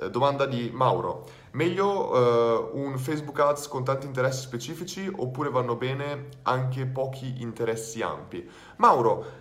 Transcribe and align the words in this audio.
eh, 0.00 0.10
domanda 0.10 0.46
di 0.46 0.70
Mauro. 0.72 1.26
Meglio 1.52 2.10
uh, 2.12 2.78
un 2.78 2.96
Facebook 2.96 3.38
Ads 3.38 3.68
con 3.68 3.84
tanti 3.84 4.06
interessi 4.06 4.42
specifici 4.42 5.10
oppure 5.14 5.50
vanno 5.50 5.74
bene 5.74 6.28
anche 6.42 6.86
pochi 6.86 7.42
interessi 7.42 8.00
ampi? 8.02 8.48
Mauro, 8.76 9.40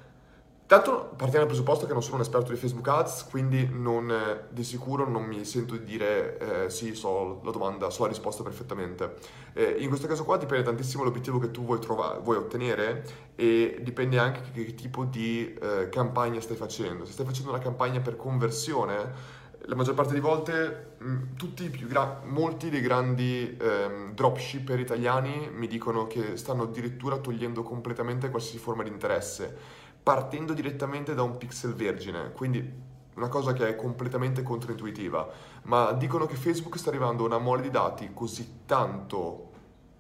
Tanto 0.70 1.14
partiamo 1.16 1.46
dal 1.46 1.48
presupposto 1.48 1.88
che 1.88 1.94
non 1.94 2.04
sono 2.04 2.18
un 2.18 2.22
esperto 2.22 2.52
di 2.52 2.58
Facebook 2.60 2.88
Ads, 2.88 3.26
quindi 3.32 3.68
non, 3.72 4.12
eh, 4.12 4.44
di 4.50 4.64
sicuro 4.64 5.10
non 5.10 5.24
mi 5.24 5.44
sento 5.44 5.76
di 5.76 5.84
dire 5.84 6.66
eh, 6.66 6.70
sì, 6.70 6.94
so 6.94 7.42
la 7.44 7.50
domanda, 7.50 7.90
so 7.90 8.04
la 8.04 8.10
risposta 8.10 8.44
perfettamente. 8.44 9.16
Eh, 9.54 9.78
in 9.80 9.88
questo 9.88 10.06
caso 10.06 10.24
qua 10.24 10.38
dipende 10.38 10.64
tantissimo 10.64 11.02
dall'obiettivo 11.02 11.40
che 11.40 11.50
tu 11.50 11.66
vuoi, 11.66 11.80
trovare, 11.80 12.20
vuoi 12.20 12.38
ottenere 12.38 13.04
e 13.34 13.80
dipende 13.82 14.20
anche 14.20 14.42
che, 14.54 14.66
che 14.66 14.76
tipo 14.76 15.06
di 15.06 15.52
eh, 15.60 15.90
campagna 15.90 16.40
stai 16.40 16.56
facendo. 16.56 17.04
Se 17.04 17.14
stai 17.14 17.26
facendo 17.26 17.50
una 17.50 17.58
campagna 17.58 18.00
per 18.00 18.16
conversione, 18.16 19.39
la 19.70 19.76
maggior 19.76 19.94
parte 19.94 20.14
delle 20.14 20.24
volte 20.24 20.96
mh, 20.98 21.86
gra- 21.86 22.22
molti 22.26 22.72
dei 22.72 22.82
grandi 22.82 23.56
ehm, 23.56 24.14
dropshipper 24.16 24.80
italiani 24.80 25.48
mi 25.54 25.68
dicono 25.68 26.08
che 26.08 26.38
stanno 26.38 26.64
addirittura 26.64 27.18
togliendo 27.18 27.62
completamente 27.62 28.32
qualsiasi 28.32 28.58
forma 28.58 28.82
di 28.82 28.90
interesse 28.90 29.56
partendo 30.02 30.54
direttamente 30.54 31.14
da 31.14 31.22
un 31.22 31.38
pixel 31.38 31.76
vergine, 31.76 32.32
quindi 32.32 32.88
una 33.16 33.28
cosa 33.28 33.54
che 33.54 33.68
è 33.68 33.76
completamente 33.76 34.42
controintuitiva, 34.42 35.30
ma 35.64 35.92
dicono 35.92 36.26
che 36.26 36.36
Facebook 36.36 36.80
sta 36.80 36.90
arrivando 36.90 37.24
a 37.24 37.28
una 37.28 37.38
mole 37.38 37.62
di 37.62 37.70
dati 37.70 38.10
così 38.12 38.62
tanto 38.66 39.52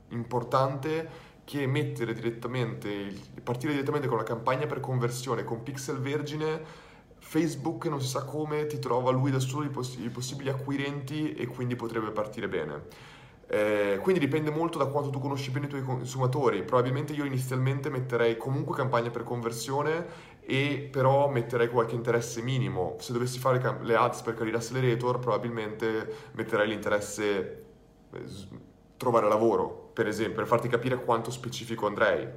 importante 0.09 1.27
che 1.44 1.67
mettere 1.67 2.13
direttamente, 2.13 3.13
partire 3.44 3.73
direttamente 3.73 4.08
con 4.08 4.17
una 4.17 4.25
campagna 4.25 4.66
per 4.66 4.80
conversione 4.80 5.44
con 5.44 5.61
pixel 5.61 5.99
vergine, 5.99 6.88
Facebook 7.29 7.85
non 7.85 8.01
si 8.01 8.07
sa 8.07 8.23
come 8.23 8.65
ti 8.65 8.79
trova 8.79 9.11
lui 9.11 9.29
da 9.29 9.38
solo 9.38 9.63
i, 9.63 9.69
poss- 9.69 9.99
i 9.99 10.09
possibili 10.09 10.49
acquirenti 10.49 11.35
e 11.35 11.45
quindi 11.45 11.75
potrebbe 11.75 12.09
partire 12.09 12.47
bene. 12.47 12.88
Eh, 13.45 13.99
quindi 14.02 14.19
dipende 14.19 14.49
molto 14.49 14.80
da 14.80 14.88
quanto 14.88 15.11
tu 15.11 15.19
conosci 15.19 15.52
bene 15.52 15.67
i 15.67 15.69
tuoi 15.69 15.83
consumatori. 15.83 16.63
Probabilmente 16.63 17.13
io 17.13 17.25
inizialmente 17.25 17.91
metterei 17.91 18.36
comunque 18.36 18.75
campagne 18.75 19.11
per 19.11 19.21
conversione 19.21 20.08
e 20.41 20.89
però 20.91 21.30
metterei 21.30 21.69
qualche 21.69 21.94
interesse 21.94 22.41
minimo. 22.41 22.95
Se 22.97 23.13
dovessi 23.13 23.38
fare 23.38 23.59
cam- 23.59 23.83
le 23.83 23.95
ads 23.95 24.21
per 24.21 24.33
Career 24.33 24.55
Accelerator, 24.55 25.19
probabilmente 25.19 26.31
metterei 26.31 26.67
l'interesse 26.67 27.64
eh, 28.11 28.23
trovare 28.97 29.27
lavoro, 29.27 29.91
per 29.93 30.08
esempio, 30.08 30.38
per 30.38 30.47
farti 30.47 30.67
capire 30.67 31.03
quanto 31.03 31.30
specifico 31.30 31.86
andrei. 31.86 32.27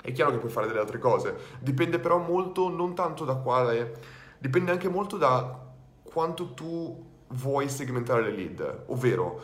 È 0.00 0.12
chiaro 0.12 0.30
che 0.30 0.38
puoi 0.38 0.52
fare 0.52 0.68
delle 0.68 0.78
altre 0.78 0.98
cose, 0.98 1.36
dipende 1.58 1.98
però 1.98 2.18
molto 2.18 2.68
non 2.70 2.94
tanto 2.94 3.24
da 3.24 3.34
quale, 3.34 4.18
dipende 4.40 4.72
anche 4.72 4.88
molto 4.88 5.16
da 5.16 5.68
quanto 6.02 6.54
tu 6.54 7.08
vuoi 7.28 7.68
segmentare 7.68 8.22
le 8.22 8.32
lead, 8.32 8.84
ovvero 8.86 9.40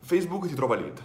Facebook 0.00 0.46
ti 0.46 0.54
trova 0.54 0.76
lead. 0.76 1.02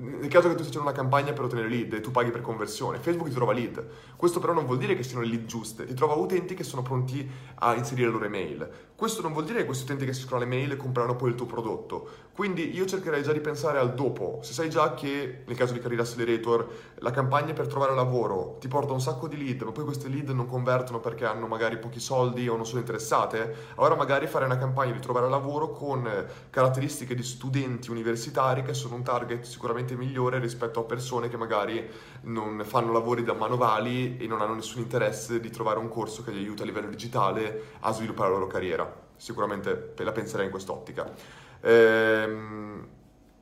Nel 0.00 0.28
caso 0.28 0.48
che 0.48 0.54
tu 0.54 0.62
stia 0.62 0.78
facendo 0.78 0.88
una 0.88 0.92
campagna 0.92 1.32
per 1.32 1.44
ottenere 1.44 1.68
lead 1.68 1.92
e 1.94 2.00
tu 2.00 2.12
paghi 2.12 2.30
per 2.30 2.40
conversione, 2.40 2.98
Facebook 2.98 3.28
ti 3.28 3.34
trova 3.34 3.52
lead. 3.52 3.84
Questo 4.16 4.38
però 4.38 4.52
non 4.52 4.64
vuol 4.64 4.78
dire 4.78 4.94
che 4.94 5.02
siano 5.02 5.22
le 5.22 5.28
lead 5.28 5.46
giuste, 5.46 5.86
ti 5.86 5.94
trova 5.94 6.14
utenti 6.14 6.54
che 6.54 6.62
sono 6.62 6.82
pronti 6.82 7.28
a 7.56 7.74
inserire 7.74 8.06
le 8.06 8.12
loro 8.12 8.24
email. 8.24 8.68
Questo 8.94 9.22
non 9.22 9.32
vuol 9.32 9.44
dire 9.44 9.60
che 9.60 9.64
questi 9.64 9.84
utenti 9.84 10.04
che 10.04 10.12
si 10.12 10.22
scrivono 10.22 10.44
le 10.44 10.50
mail 10.50 10.76
compreranno 10.76 11.16
poi 11.16 11.30
il 11.30 11.34
tuo 11.34 11.46
prodotto. 11.46 12.08
Quindi 12.32 12.74
io 12.74 12.84
cercherei 12.84 13.22
già 13.22 13.32
di 13.32 13.40
pensare 13.40 13.78
al 13.78 13.94
dopo. 13.94 14.38
Se 14.42 14.52
sai 14.52 14.70
già 14.70 14.94
che 14.94 15.42
nel 15.44 15.56
caso 15.56 15.72
di 15.72 15.80
Career 15.80 16.00
Accelerator 16.00 16.68
la 16.98 17.10
campagna 17.10 17.52
per 17.52 17.66
trovare 17.66 17.94
lavoro 17.94 18.56
ti 18.60 18.68
porta 18.68 18.92
un 18.92 19.00
sacco 19.00 19.26
di 19.26 19.36
lead, 19.36 19.62
ma 19.62 19.72
poi 19.72 19.84
queste 19.84 20.08
lead 20.08 20.28
non 20.30 20.46
convertono 20.46 21.00
perché 21.00 21.24
hanno 21.24 21.46
magari 21.46 21.78
pochi 21.78 22.00
soldi 22.00 22.48
o 22.48 22.56
non 22.56 22.66
sono 22.66 22.80
interessate, 22.80 23.72
allora 23.76 23.96
magari 23.96 24.26
fare 24.26 24.44
una 24.44 24.58
campagna 24.58 24.92
di 24.92 25.00
trovare 25.00 25.28
lavoro 25.28 25.70
con 25.70 26.26
caratteristiche 26.50 27.14
di 27.14 27.22
studenti 27.22 27.90
universitari 27.90 28.62
che 28.62 28.74
sono 28.74 28.94
un 28.94 29.02
target 29.02 29.44
sicuramente 29.44 29.87
migliore 29.96 30.38
rispetto 30.38 30.80
a 30.80 30.84
persone 30.84 31.28
che 31.28 31.36
magari 31.36 31.88
non 32.22 32.62
fanno 32.64 32.92
lavori 32.92 33.22
da 33.22 33.34
manovali 33.34 34.16
e 34.18 34.26
non 34.26 34.40
hanno 34.40 34.54
nessun 34.54 34.82
interesse 34.82 35.40
di 35.40 35.50
trovare 35.50 35.78
un 35.78 35.88
corso 35.88 36.22
che 36.22 36.32
gli 36.32 36.38
aiuta 36.38 36.62
a 36.62 36.66
livello 36.66 36.88
digitale 36.88 37.76
a 37.80 37.92
sviluppare 37.92 38.30
la 38.30 38.36
loro 38.36 38.46
carriera 38.46 39.06
sicuramente 39.18 39.92
la 39.96 40.12
penserei 40.12 40.46
in 40.46 40.50
quest'ottica. 40.50 41.12
Ehm, 41.60 42.86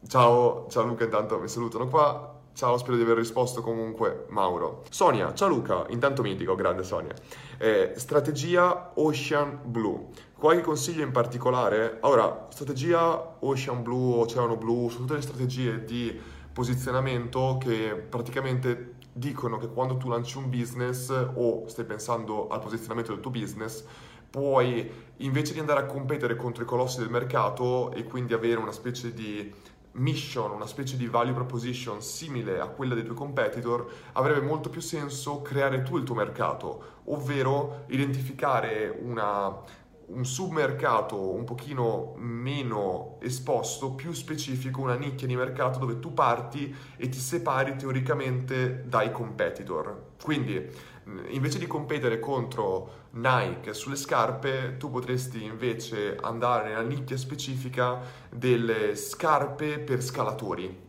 ciao, 0.09 0.67
ciao 0.69 0.85
Luca, 0.85 1.05
intanto 1.05 1.39
mi 1.39 1.49
salutano 1.49 1.87
qua. 1.87 2.33
Ciao, 2.55 2.79
spero 2.79 2.97
di 2.97 3.03
aver 3.03 3.19
risposto 3.19 3.61
comunque 3.61 4.25
Mauro. 4.31 4.83
Sonia, 4.89 5.35
ciao 5.35 5.49
Luca, 5.49 5.85
intanto 5.91 6.23
mitico, 6.23 6.55
grande 6.55 6.83
Sonia. 6.83 7.15
Eh, 7.59 7.93
strategia 7.97 8.93
Ocean 8.95 9.61
Blue. 9.62 10.06
Qualche 10.39 10.61
consiglio 10.61 11.03
in 11.03 11.13
particolare? 11.13 11.97
Allora, 12.03 12.49
strategia 12.51 13.37
Ocean 13.39 13.83
Blue, 13.83 14.19
Oceano 14.19 14.59
Blue, 14.59 14.91
sono 14.91 15.07
tutte 15.07 15.15
le 15.15 15.23
strategie 15.23 15.83
di 15.83 16.15
posizionamento 16.53 17.57
che 17.59 17.95
praticamente 17.95 18.97
dicono 19.15 19.57
che 19.57 19.69
quando 19.69 19.97
tu 19.97 20.11
lanci 20.11 20.37
un 20.37 20.51
business 20.51 21.09
o 21.09 21.67
stai 21.69 21.87
pensando 21.87 22.49
al 22.49 22.61
posizionamento 22.61 23.13
del 23.13 23.23
tuo 23.23 23.31
business, 23.31 23.83
puoi 24.29 24.91
invece 25.17 25.55
di 25.55 25.59
andare 25.59 25.81
a 25.81 25.87
competere 25.87 26.37
contro 26.37 26.65
i 26.65 26.67
colossi 26.67 26.99
del 26.99 27.09
mercato 27.09 27.91
e 27.93 28.05
quindi 28.05 28.35
avere 28.35 28.61
una 28.61 28.73
specie 28.73 29.15
di 29.15 29.51
mission, 29.93 30.51
una 30.51 30.67
specie 30.67 30.99
di 30.99 31.07
value 31.07 31.33
proposition 31.33 32.03
simile 32.03 32.61
a 32.61 32.67
quella 32.67 32.95
dei 32.95 33.05
tuoi 33.05 33.17
competitor, 33.17 33.91
avrebbe 34.13 34.45
molto 34.45 34.69
più 34.69 34.83
senso 34.83 35.41
creare 35.41 35.83
tu 35.83 35.97
il 35.97 36.05
tuo 36.05 36.15
mercato, 36.15 37.01
ovvero 37.05 37.85
identificare 37.87 38.95
una, 39.01 39.63
un 40.09 40.25
submercato 40.25 41.33
un 41.33 41.44
pochino 41.44 42.15
meno 42.17 43.17
esposto, 43.21 43.93
più 43.93 44.12
specifico, 44.12 44.81
una 44.81 44.94
nicchia 44.94 45.27
di 45.27 45.34
mercato 45.34 45.78
dove 45.78 45.99
tu 45.99 46.15
parti 46.15 46.75
e 46.97 47.09
ti 47.09 47.19
separi 47.19 47.77
teoricamente 47.77 48.84
dai 48.87 49.11
competitor. 49.11 50.15
Quindi 50.22 50.94
invece 51.28 51.59
di 51.59 51.67
competere 51.67 52.19
contro 52.21 53.05
Nike 53.12 53.75
sulle 53.75 53.97
scarpe, 53.97 54.77
tu 54.77 54.91
potresti 54.91 55.44
invece 55.44 56.17
andare 56.21 56.69
nella 56.69 56.83
nicchia 56.83 57.17
specifica 57.17 58.00
delle 58.31 58.94
scarpe 58.97 59.78
per 59.78 60.03
scalatori. 60.03 60.84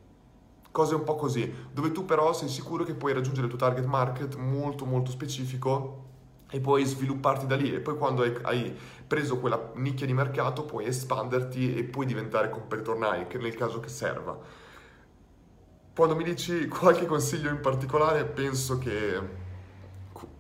Cose 0.72 0.94
un 0.94 1.04
po' 1.04 1.16
così, 1.16 1.52
dove 1.72 1.92
tu 1.92 2.06
però 2.06 2.34
sei 2.34 2.50
sicuro 2.50 2.84
che 2.84 2.94
puoi 2.94 3.14
raggiungere 3.14 3.48
il 3.48 3.50
tuo 3.50 3.60
target 3.60 3.86
market 3.86 4.36
molto 4.36 4.86
molto 4.86 5.10
specifico 5.10 6.06
e 6.50 6.60
puoi 6.60 6.86
svilupparti 6.86 7.46
da 7.46 7.56
lì 7.56 7.74
e 7.74 7.80
poi 7.80 7.98
quando 7.98 8.24
hai, 8.24 8.38
hai, 8.44 8.78
preso 9.08 9.40
quella 9.40 9.72
nicchia 9.76 10.06
di 10.06 10.14
mercato 10.14 10.64
puoi 10.66 10.86
espanderti 10.86 11.76
e 11.76 11.84
puoi 11.84 12.06
diventare 12.06 12.50
competitor 12.50 12.98
Nike 12.98 13.38
nel 13.38 13.56
caso 13.56 13.80
che 13.80 13.90
serva. 13.90 14.38
Quando 15.96 16.16
mi 16.16 16.24
dici 16.24 16.68
qualche 16.70 17.06
consiglio 17.06 17.50
in 17.50 17.60
particolare 17.60 18.26
penso 18.26 18.78
che 18.78 19.46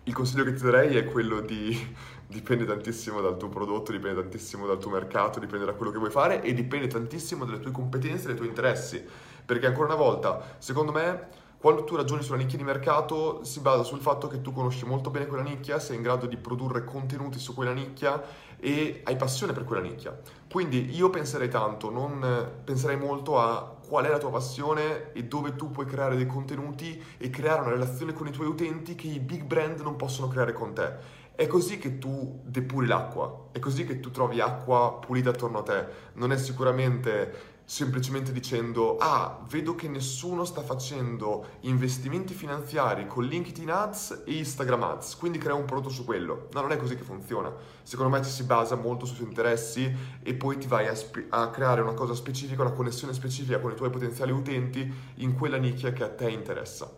il 0.04 0.14
consiglio 0.14 0.44
che 0.44 0.54
ti 0.54 0.64
darei 0.64 0.96
è 0.96 1.06
quello 1.06 1.42
di 1.42 1.96
dipende 2.28 2.66
tantissimo 2.66 3.22
dal 3.22 3.38
tuo 3.38 3.50
prodotto, 3.50 3.92
dipende 3.92 4.22
tantissimo 4.22 4.66
dal 4.66 4.80
tuo 4.80 4.92
mercato, 4.92 5.40
dipende 5.40 5.66
da 5.66 5.74
quello 5.74 5.92
che 5.92 5.98
vuoi 5.98 6.12
fare 6.12 6.42
e 6.42 6.54
dipende 6.54 6.88
tantissimo 6.88 7.46
dalle 7.46 7.60
tue 7.60 7.72
competenze 7.72 8.24
e 8.24 8.28
dai 8.28 8.36
tuoi 8.36 8.48
interessi. 8.48 9.04
Perché 9.46 9.66
ancora 9.66 9.88
una 9.88 9.96
volta, 9.96 10.56
secondo 10.58 10.92
me, 10.92 11.46
quando 11.60 11.84
tu 11.84 11.96
ragioni 11.96 12.22
sulla 12.22 12.38
nicchia 12.38 12.58
di 12.58 12.64
mercato 12.64 13.44
si 13.44 13.62
basa 13.62 13.84
sul 13.84 14.00
fatto 14.00 14.28
che 14.28 14.42
tu 14.42 14.54
conosci 14.54 14.86
molto 14.86 15.10
bene 15.10 15.26
quella 15.26 15.44
nicchia, 15.44 15.80
sei 15.80 15.96
in 15.96 16.04
grado 16.04 16.28
di 16.28 16.38
produrre 16.38 16.84
contenuti 16.84 17.40
su 17.40 17.56
quella 17.56 17.74
nicchia 17.74 18.22
e 18.60 19.02
hai 19.04 19.16
passione 19.16 19.54
per 19.54 19.64
quella 19.64 19.82
nicchia. 19.82 20.16
Quindi 20.52 20.96
io 20.96 21.10
penserei 21.10 21.50
tanto, 21.50 21.90
non 21.90 22.62
penserei 22.64 22.98
molto 22.98 23.40
a 23.40 23.76
qual 23.88 24.06
è 24.06 24.10
la 24.10 24.20
tua 24.20 24.30
passione 24.30 25.12
e 25.14 25.24
dove 25.24 25.56
tu 25.56 25.72
puoi 25.72 25.88
creare 25.88 26.16
dei 26.16 26.28
contenuti 26.28 27.02
e 27.18 27.30
creare 27.32 27.62
una 27.62 27.72
relazione 27.72 28.14
con 28.14 28.28
i 28.28 28.32
tuoi 28.32 28.48
utenti 28.48 28.94
che 28.94 29.08
i 29.08 29.20
big 29.20 29.44
brand 29.44 29.80
non 29.80 29.96
possono 29.96 30.28
creare 30.28 30.54
con 30.54 30.74
te. 30.74 31.26
È 31.34 31.48
così 31.48 31.78
che 31.78 31.98
tu 31.98 32.40
depuri 32.44 32.86
l'acqua, 32.88 33.50
è 33.52 33.60
così 33.60 33.86
che 33.86 34.00
tu 34.00 34.12
trovi 34.12 34.42
acqua 34.42 34.94
pulita 34.94 35.30
attorno 35.30 35.60
a 35.60 35.64
te. 35.64 35.86
Non 36.14 36.32
è 36.32 36.38
sicuramente 36.38 37.57
semplicemente 37.70 38.32
dicendo 38.32 38.96
ah, 38.98 39.44
vedo 39.50 39.76
che 39.76 39.90
nessuno 39.90 40.46
sta 40.46 40.62
facendo 40.62 41.58
investimenti 41.62 42.34
finanziari 42.34 43.08
con 43.08 43.26
LinkedIn 43.26 43.70
Ads 43.70 44.24
e 44.26 44.38
Instagram 44.38 44.84
Ads, 44.84 45.18
quindi 45.18 45.38
crea 45.38 45.54
un 45.54 45.66
prodotto 45.66 45.90
su 45.90 46.06
quello. 46.06 46.48
No, 46.54 46.62
non 46.62 46.72
è 46.72 46.78
così 46.78 46.96
che 46.96 47.04
funziona. 47.04 47.54
Secondo 47.84 48.16
me 48.16 48.24
ci 48.24 48.30
si 48.30 48.44
basa 48.44 48.76
molto 48.76 49.06
sui 49.06 49.18
tuoi 49.18 49.28
interessi 49.28 49.94
e 50.24 50.34
poi 50.36 50.58
ti 50.58 50.68
vai 50.68 50.88
a, 50.88 50.96
spe- 50.96 51.26
a 51.28 51.50
creare 51.50 51.82
una 51.82 51.94
cosa 51.94 52.16
specifica, 52.16 52.62
una 52.62 52.72
connessione 52.72 53.12
specifica 53.12 53.60
con 53.60 53.74
i 53.74 53.76
tuoi 53.76 53.90
potenziali 53.90 54.32
utenti 54.32 54.90
in 55.16 55.36
quella 55.36 55.58
nicchia 55.58 55.92
che 55.92 56.04
a 56.06 56.10
te 56.10 56.30
interessa. 56.30 56.90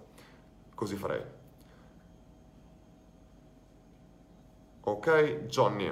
Così 0.76 0.96
farei. 0.96 1.22
Ok, 4.82 5.46
Johnny. 5.48 5.92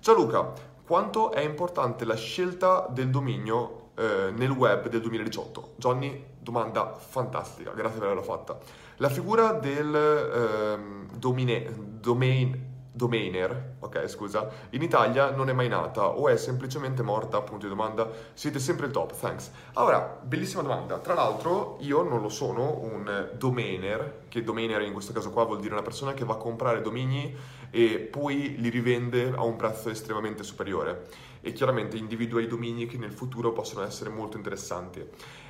Ciao 0.00 0.14
Luca, 0.14 0.52
quanto 0.90 1.30
è 1.30 1.38
importante 1.42 2.04
la 2.04 2.16
scelta 2.16 2.88
del 2.90 3.10
dominio 3.10 3.90
eh, 3.94 4.32
nel 4.36 4.50
web 4.50 4.88
del 4.88 5.00
2018? 5.00 5.74
Johnny, 5.76 6.24
domanda 6.40 6.94
fantastica, 6.94 7.70
grazie 7.70 8.00
per 8.00 8.08
averla 8.08 8.24
fatta. 8.24 8.58
La 8.96 9.08
figura 9.08 9.52
del 9.52 9.94
eh, 9.94 11.16
domine, 11.16 11.72
domain 12.00 12.69
domainer, 12.92 13.76
ok 13.78 14.08
scusa, 14.08 14.48
in 14.70 14.82
Italia 14.82 15.30
non 15.30 15.48
è 15.48 15.52
mai 15.52 15.68
nata 15.68 16.08
o 16.08 16.28
è 16.28 16.36
semplicemente 16.36 17.02
morta, 17.02 17.40
punto 17.40 17.66
di 17.66 17.70
domanda, 17.70 18.08
siete 18.34 18.58
sempre 18.58 18.86
il 18.86 18.92
top, 18.92 19.18
thanks. 19.18 19.50
Allora, 19.74 20.18
bellissima 20.22 20.62
domanda, 20.62 20.98
tra 20.98 21.14
l'altro 21.14 21.76
io 21.80 22.02
non 22.02 22.20
lo 22.20 22.28
sono 22.28 22.80
un 22.80 23.30
domainer, 23.36 24.24
che 24.28 24.42
domainer 24.42 24.82
in 24.82 24.92
questo 24.92 25.12
caso 25.12 25.30
qua 25.30 25.44
vuol 25.44 25.60
dire 25.60 25.72
una 25.72 25.82
persona 25.82 26.14
che 26.14 26.24
va 26.24 26.34
a 26.34 26.38
comprare 26.38 26.80
domini 26.80 27.34
e 27.70 27.98
poi 27.98 28.56
li 28.58 28.68
rivende 28.68 29.32
a 29.34 29.42
un 29.44 29.56
prezzo 29.56 29.88
estremamente 29.88 30.42
superiore 30.42 31.06
e 31.40 31.52
chiaramente 31.52 31.96
individua 31.96 32.40
i 32.40 32.46
domini 32.46 32.86
che 32.86 32.98
nel 32.98 33.12
futuro 33.12 33.52
possono 33.52 33.84
essere 33.84 34.10
molto 34.10 34.36
interessanti. 34.36 35.06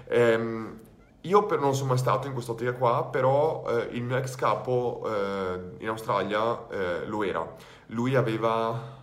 Ehm, 0.08 0.78
io 1.22 1.44
per, 1.44 1.58
non 1.58 1.74
sono 1.74 1.88
mai 1.90 1.98
stato 1.98 2.26
in 2.26 2.32
quest'ottica 2.32 2.72
qua, 2.72 3.04
però 3.04 3.64
eh, 3.68 3.88
il 3.92 4.02
mio 4.02 4.16
ex 4.16 4.34
capo 4.36 5.02
eh, 5.06 5.76
in 5.78 5.88
Australia 5.88 6.66
eh, 6.68 7.06
lo 7.06 7.22
era. 7.22 7.56
Lui 7.86 8.14
aveva 8.14 8.98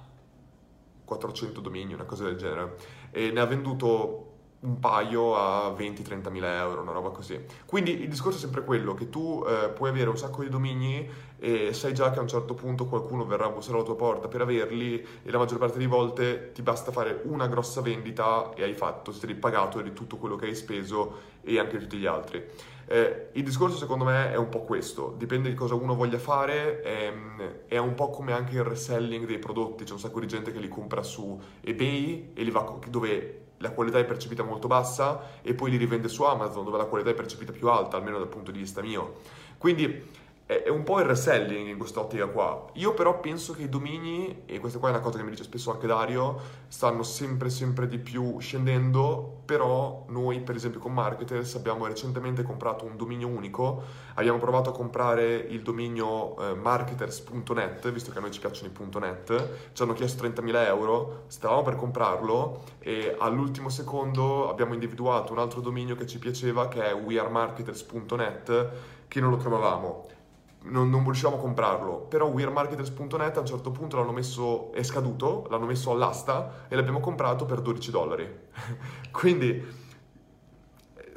400 1.06 1.62
domini, 1.62 1.94
una 1.94 2.06
cosa 2.06 2.24
del 2.24 2.36
genere, 2.36 2.76
e 3.12 3.32
ne 3.32 3.40
ha 3.40 3.46
venduto 3.46 4.27
un 4.68 4.80
paio 4.80 5.36
a 5.36 5.74
20-30 5.76 6.30
mila 6.30 6.58
euro, 6.58 6.82
una 6.82 6.92
roba 6.92 7.10
così. 7.10 7.40
Quindi 7.66 8.02
il 8.02 8.10
discorso 8.10 8.38
è 8.38 8.42
sempre 8.42 8.64
quello, 8.66 8.94
che 8.94 9.10
tu 9.10 9.44
eh, 9.48 9.70
puoi 9.70 9.90
avere 9.90 10.10
un 10.10 10.18
sacco 10.18 10.44
di 10.44 10.50
domini 10.50 11.10
e 11.40 11.72
sai 11.72 11.94
già 11.94 12.12
che 12.12 12.20
a 12.20 12.22
un 12.22 12.28
certo 12.28 12.54
punto 12.54 12.86
qualcuno 12.86 13.26
verrà 13.26 13.46
a 13.46 13.50
bussare 13.50 13.76
alla 13.76 13.86
tua 13.86 13.96
porta 13.96 14.28
per 14.28 14.42
averli 14.42 15.06
e 15.24 15.32
la 15.32 15.38
maggior 15.38 15.58
parte 15.58 15.78
delle 15.78 15.90
volte 15.90 16.52
ti 16.52 16.62
basta 16.62 16.92
fare 16.92 17.22
una 17.24 17.48
grossa 17.48 17.82
vendita 17.82 18.52
e 18.56 18.64
hai 18.64 18.74
fatto, 18.74 19.12
sei 19.14 19.36
pagato 19.36 19.82
di 19.82 19.94
tutto 19.94 20.18
quello 20.18 20.36
che 20.36 20.48
hai 20.48 20.56
speso 20.56 21.36
e 21.44 21.60
anche 21.60 21.78
di 21.78 21.84
tutti 21.84 21.98
gli 21.98 22.06
altri. 22.06 22.46
Eh, 22.90 23.30
il 23.34 23.44
discorso 23.44 23.78
secondo 23.78 24.06
me 24.06 24.32
è 24.32 24.36
un 24.36 24.50
po' 24.50 24.62
questo, 24.62 25.14
dipende 25.18 25.50
di 25.50 25.56
cosa 25.56 25.76
uno 25.76 25.94
voglia 25.94 26.18
fare, 26.18 26.82
ehm, 26.82 27.54
è 27.68 27.78
un 27.78 27.94
po' 27.94 28.10
come 28.10 28.34
anche 28.34 28.56
il 28.56 28.64
reselling 28.64 29.26
dei 29.26 29.40
prodotti, 29.40 29.84
c'è 29.84 29.92
un 29.92 30.00
sacco 30.00 30.20
di 30.20 30.28
gente 30.28 30.52
che 30.52 30.60
li 30.60 30.70
compra 30.70 31.04
su 31.04 31.40
eBay 31.62 32.32
e 32.34 32.44
li 32.44 32.52
va 32.52 32.80
dove 32.90 33.47
la 33.58 33.72
qualità 33.72 34.00
è 34.00 34.06
percepita 34.06 34.44
molto 34.44 34.68
bassa 34.68 35.42
e 35.42 35.54
poi 35.54 35.72
li 35.72 35.78
rivende 35.78 36.08
su 36.08 36.24
Amazon 36.24 36.64
dove 36.64 36.78
la 36.78 36.86
qualità 36.86 37.10
è 37.10 37.14
percepita 37.14 37.52
più 37.52 37.68
alta, 37.70 37.98
almeno 37.98 38.18
dal 38.18 38.28
punto 38.28 38.52
di 38.52 38.60
vista 38.60 38.82
mio. 38.82 39.22
Quindi 39.58 40.26
è 40.48 40.70
un 40.70 40.84
po' 40.84 41.00
il 41.00 41.06
reselling 41.06 41.68
in 41.68 41.78
quest'ottica 41.78 42.26
qua. 42.28 42.68
Io 42.76 42.94
però 42.94 43.20
penso 43.20 43.52
che 43.52 43.64
i 43.64 43.70
domini, 43.70 44.44
e 44.46 44.60
questa 44.60 44.80
qua 44.80 44.88
è 44.88 44.92
una 44.92 45.02
cosa 45.02 45.18
che 45.18 45.26
mi 45.26 45.32
dice 45.32 45.44
spesso 45.44 45.72
anche 45.72 45.88
Dario, 45.88 46.40
stanno 46.70 47.04
sempre 47.04 47.50
sempre 47.50 47.86
di 47.90 47.98
più 47.98 48.40
scendendo, 48.40 49.42
però 49.44 50.06
noi 50.08 50.40
per 50.40 50.56
esempio 50.56 50.80
con 50.80 50.94
Marketers 50.94 51.56
abbiamo 51.56 51.86
recentemente 51.86 52.44
comprato 52.44 52.86
un 52.86 52.96
dominio 52.96 53.28
unico, 53.28 53.84
abbiamo 54.14 54.40
provato 54.40 54.70
a 54.70 54.74
comprare 54.74 55.36
il 55.36 55.62
dominio 55.64 56.38
eh, 56.38 56.54
marketers.net, 56.56 57.92
visto 57.92 58.12
che 58.12 58.18
a 58.18 58.22
noi 58.22 58.32
ci 58.32 58.40
piacciono 58.40 58.72
i 58.72 59.00
.net, 59.02 59.72
ci 59.74 59.82
hanno 59.84 59.92
chiesto 59.92 60.26
30.000 60.26 60.66
euro, 60.66 61.24
stavamo 61.28 61.62
per 61.62 61.76
comprarlo 61.76 62.64
e 62.80 63.18
all'ultimo 63.20 63.68
secondo 63.68 64.50
abbiamo 64.50 64.74
individuato 64.74 65.34
un 65.34 65.40
altro 65.40 65.60
dominio 65.60 65.98
che 65.98 66.08
ci 66.08 66.20
piaceva 66.20 66.70
che 66.70 66.86
è 66.86 66.94
wearemarketers.net 66.94 68.70
che 69.10 69.20
non 69.20 69.32
lo 69.32 69.38
trovavamo 69.38 70.16
non, 70.64 70.90
non 70.90 71.04
riuscivamo 71.04 71.38
a 71.38 71.40
comprarlo, 71.40 72.00
però 72.00 72.28
WeAreMarketers.net 72.28 73.38
a 73.38 73.40
un 73.40 73.46
certo 73.46 73.72
punto 73.72 73.98
l'hanno 73.98 74.12
messo, 74.12 74.72
è 74.74 74.84
scaduto, 74.84 75.48
l'hanno 75.50 75.66
messo 75.66 75.92
all'asta 75.92 76.66
e 76.68 76.76
l'abbiamo 76.76 77.00
comprato 77.00 77.46
per 77.46 77.62
12 77.62 77.92
dollari. 77.92 78.30
Quindi 79.12 79.86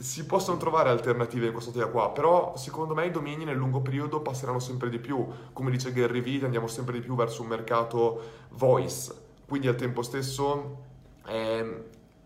si 0.00 0.24
possono 0.24 0.56
trovare 0.56 0.88
alternative 0.88 1.46
in 1.46 1.52
questa 1.52 1.72
teoria 1.72 1.90
qua, 1.90 2.10
però 2.10 2.56
secondo 2.56 2.94
me 2.94 3.06
i 3.06 3.10
domini 3.10 3.44
nel 3.44 3.56
lungo 3.56 3.80
periodo 3.80 4.20
passeranno 4.20 4.58
sempre 4.58 4.88
di 4.88 4.98
più. 4.98 5.26
Come 5.52 5.70
dice 5.70 5.92
Gary 5.92 6.22
Vee, 6.22 6.44
andiamo 6.44 6.68
sempre 6.68 6.94
di 6.94 7.00
più 7.00 7.14
verso 7.14 7.42
un 7.42 7.48
mercato 7.48 8.22
voice, 8.50 9.12
quindi 9.46 9.68
al 9.68 9.74
tempo 9.74 10.00
stesso 10.02 10.78
eh, 11.26 11.84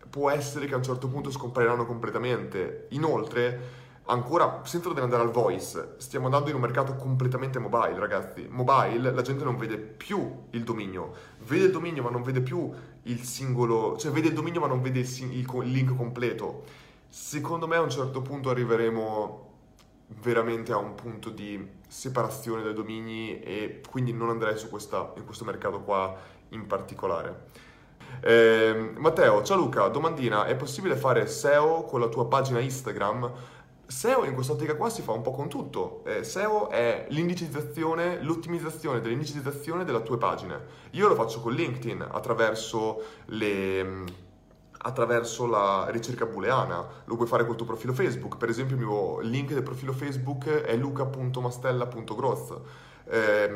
può 0.09 0.31
essere 0.31 0.67
che 0.67 0.75
a 0.75 0.77
un 0.77 0.85
certo 0.85 1.09
punto 1.09 1.33
scompariranno 1.33 1.85
completamente. 1.85 2.87
Inoltre, 2.91 3.83
ancora, 4.07 4.61
senza 4.65 4.89
dover 4.89 5.05
andare 5.05 5.23
al 5.23 5.31
voice, 5.31 5.95
stiamo 5.99 6.27
andando 6.27 6.51
in 6.51 6.57
un 6.57 6.61
mercato 6.61 6.95
completamente 6.95 7.59
mobile, 7.59 7.99
ragazzi. 7.99 8.47
Mobile, 8.51 9.13
la 9.13 9.23
gente 9.23 9.45
non 9.45 9.57
vede 9.57 9.79
più 9.79 10.47
il 10.51 10.63
dominio, 10.65 11.13
vede 11.47 11.67
il 11.67 11.71
dominio 11.71 12.03
ma 12.03 12.11
non 12.11 12.23
vede 12.23 12.41
più 12.41 12.71
il 13.03 13.23
singolo, 13.23 13.97
cioè 13.97 14.11
vede 14.11 14.29
il 14.29 14.35
dominio 14.35 14.61
ma 14.61 14.67
non 14.67 14.83
vede 14.83 15.01
il, 15.01 15.09
il 15.21 15.71
link 15.71 15.97
completo. 15.97 16.65
Secondo 17.09 17.67
me 17.67 17.77
a 17.77 17.81
un 17.81 17.91
certo 17.91 18.23
punto 18.23 18.51
arriveremo 18.51 19.53
veramente 20.21 20.73
a 20.73 20.77
un 20.77 20.95
punto 20.95 21.31
di 21.31 21.67
separazione 21.89 22.63
dai 22.63 22.75
domini 22.75 23.41
e 23.41 23.81
quindi 23.89 24.13
non 24.13 24.29
andrei 24.29 24.57
su 24.57 24.69
questa, 24.69 25.13
in 25.17 25.25
questo 25.25 25.45
mercato 25.45 25.81
qua 25.81 26.15
in 26.51 26.67
particolare. 26.67 27.63
Eh, 28.21 28.93
Matteo, 28.97 29.43
ciao 29.43 29.57
Luca, 29.57 29.89
domandina, 29.89 30.45
è 30.45 30.55
possibile 30.57 30.95
fare 30.95 31.27
SEO 31.27 31.85
con 31.85 32.01
la 32.01 32.09
tua 32.09 32.27
pagina 32.27 32.61
Instagram? 32.61 33.33
SEO 33.87 34.25
in 34.25 34.35
quest'ottica 34.35 34.77
qua 34.77 34.89
si 34.89 35.03
fa 35.03 35.13
un 35.13 35.23
po' 35.23 35.31
con 35.31 35.49
tutto. 35.49 36.03
Eh, 36.05 36.25
SEO 36.25 36.69
è 36.69 37.07
l'indicizzazione, 37.11 38.23
l'ottimizzazione 38.23 39.01
dell'indicizzazione 39.01 39.85
delle 39.85 40.03
tue 40.03 40.17
pagine. 40.17 40.59
Io 40.93 41.09
lo 41.09 41.15
faccio 41.15 41.41
con 41.41 41.53
LinkedIn 41.53 42.07
attraverso, 42.11 43.03
le, 43.27 43.85
mm, 43.85 44.07
attraverso 44.79 45.47
la 45.47 45.87
ricerca 45.91 46.25
booleana, 46.25 46.87
lo 47.05 47.17
puoi 47.17 47.29
fare 47.29 47.47
col 47.47 47.57
tuo 47.57 47.67
profilo 47.67 47.93
Facebook. 47.93 48.37
Per 48.37 48.49
esempio 48.49 48.77
il 48.77 48.83
mio 48.83 49.21
link 49.21 49.53
del 49.53 49.63
profilo 49.63 49.93
Facebook 49.93 50.47
è 50.49 50.75
luca.mastella.growth. 50.77 52.61
Eh, 53.07 53.49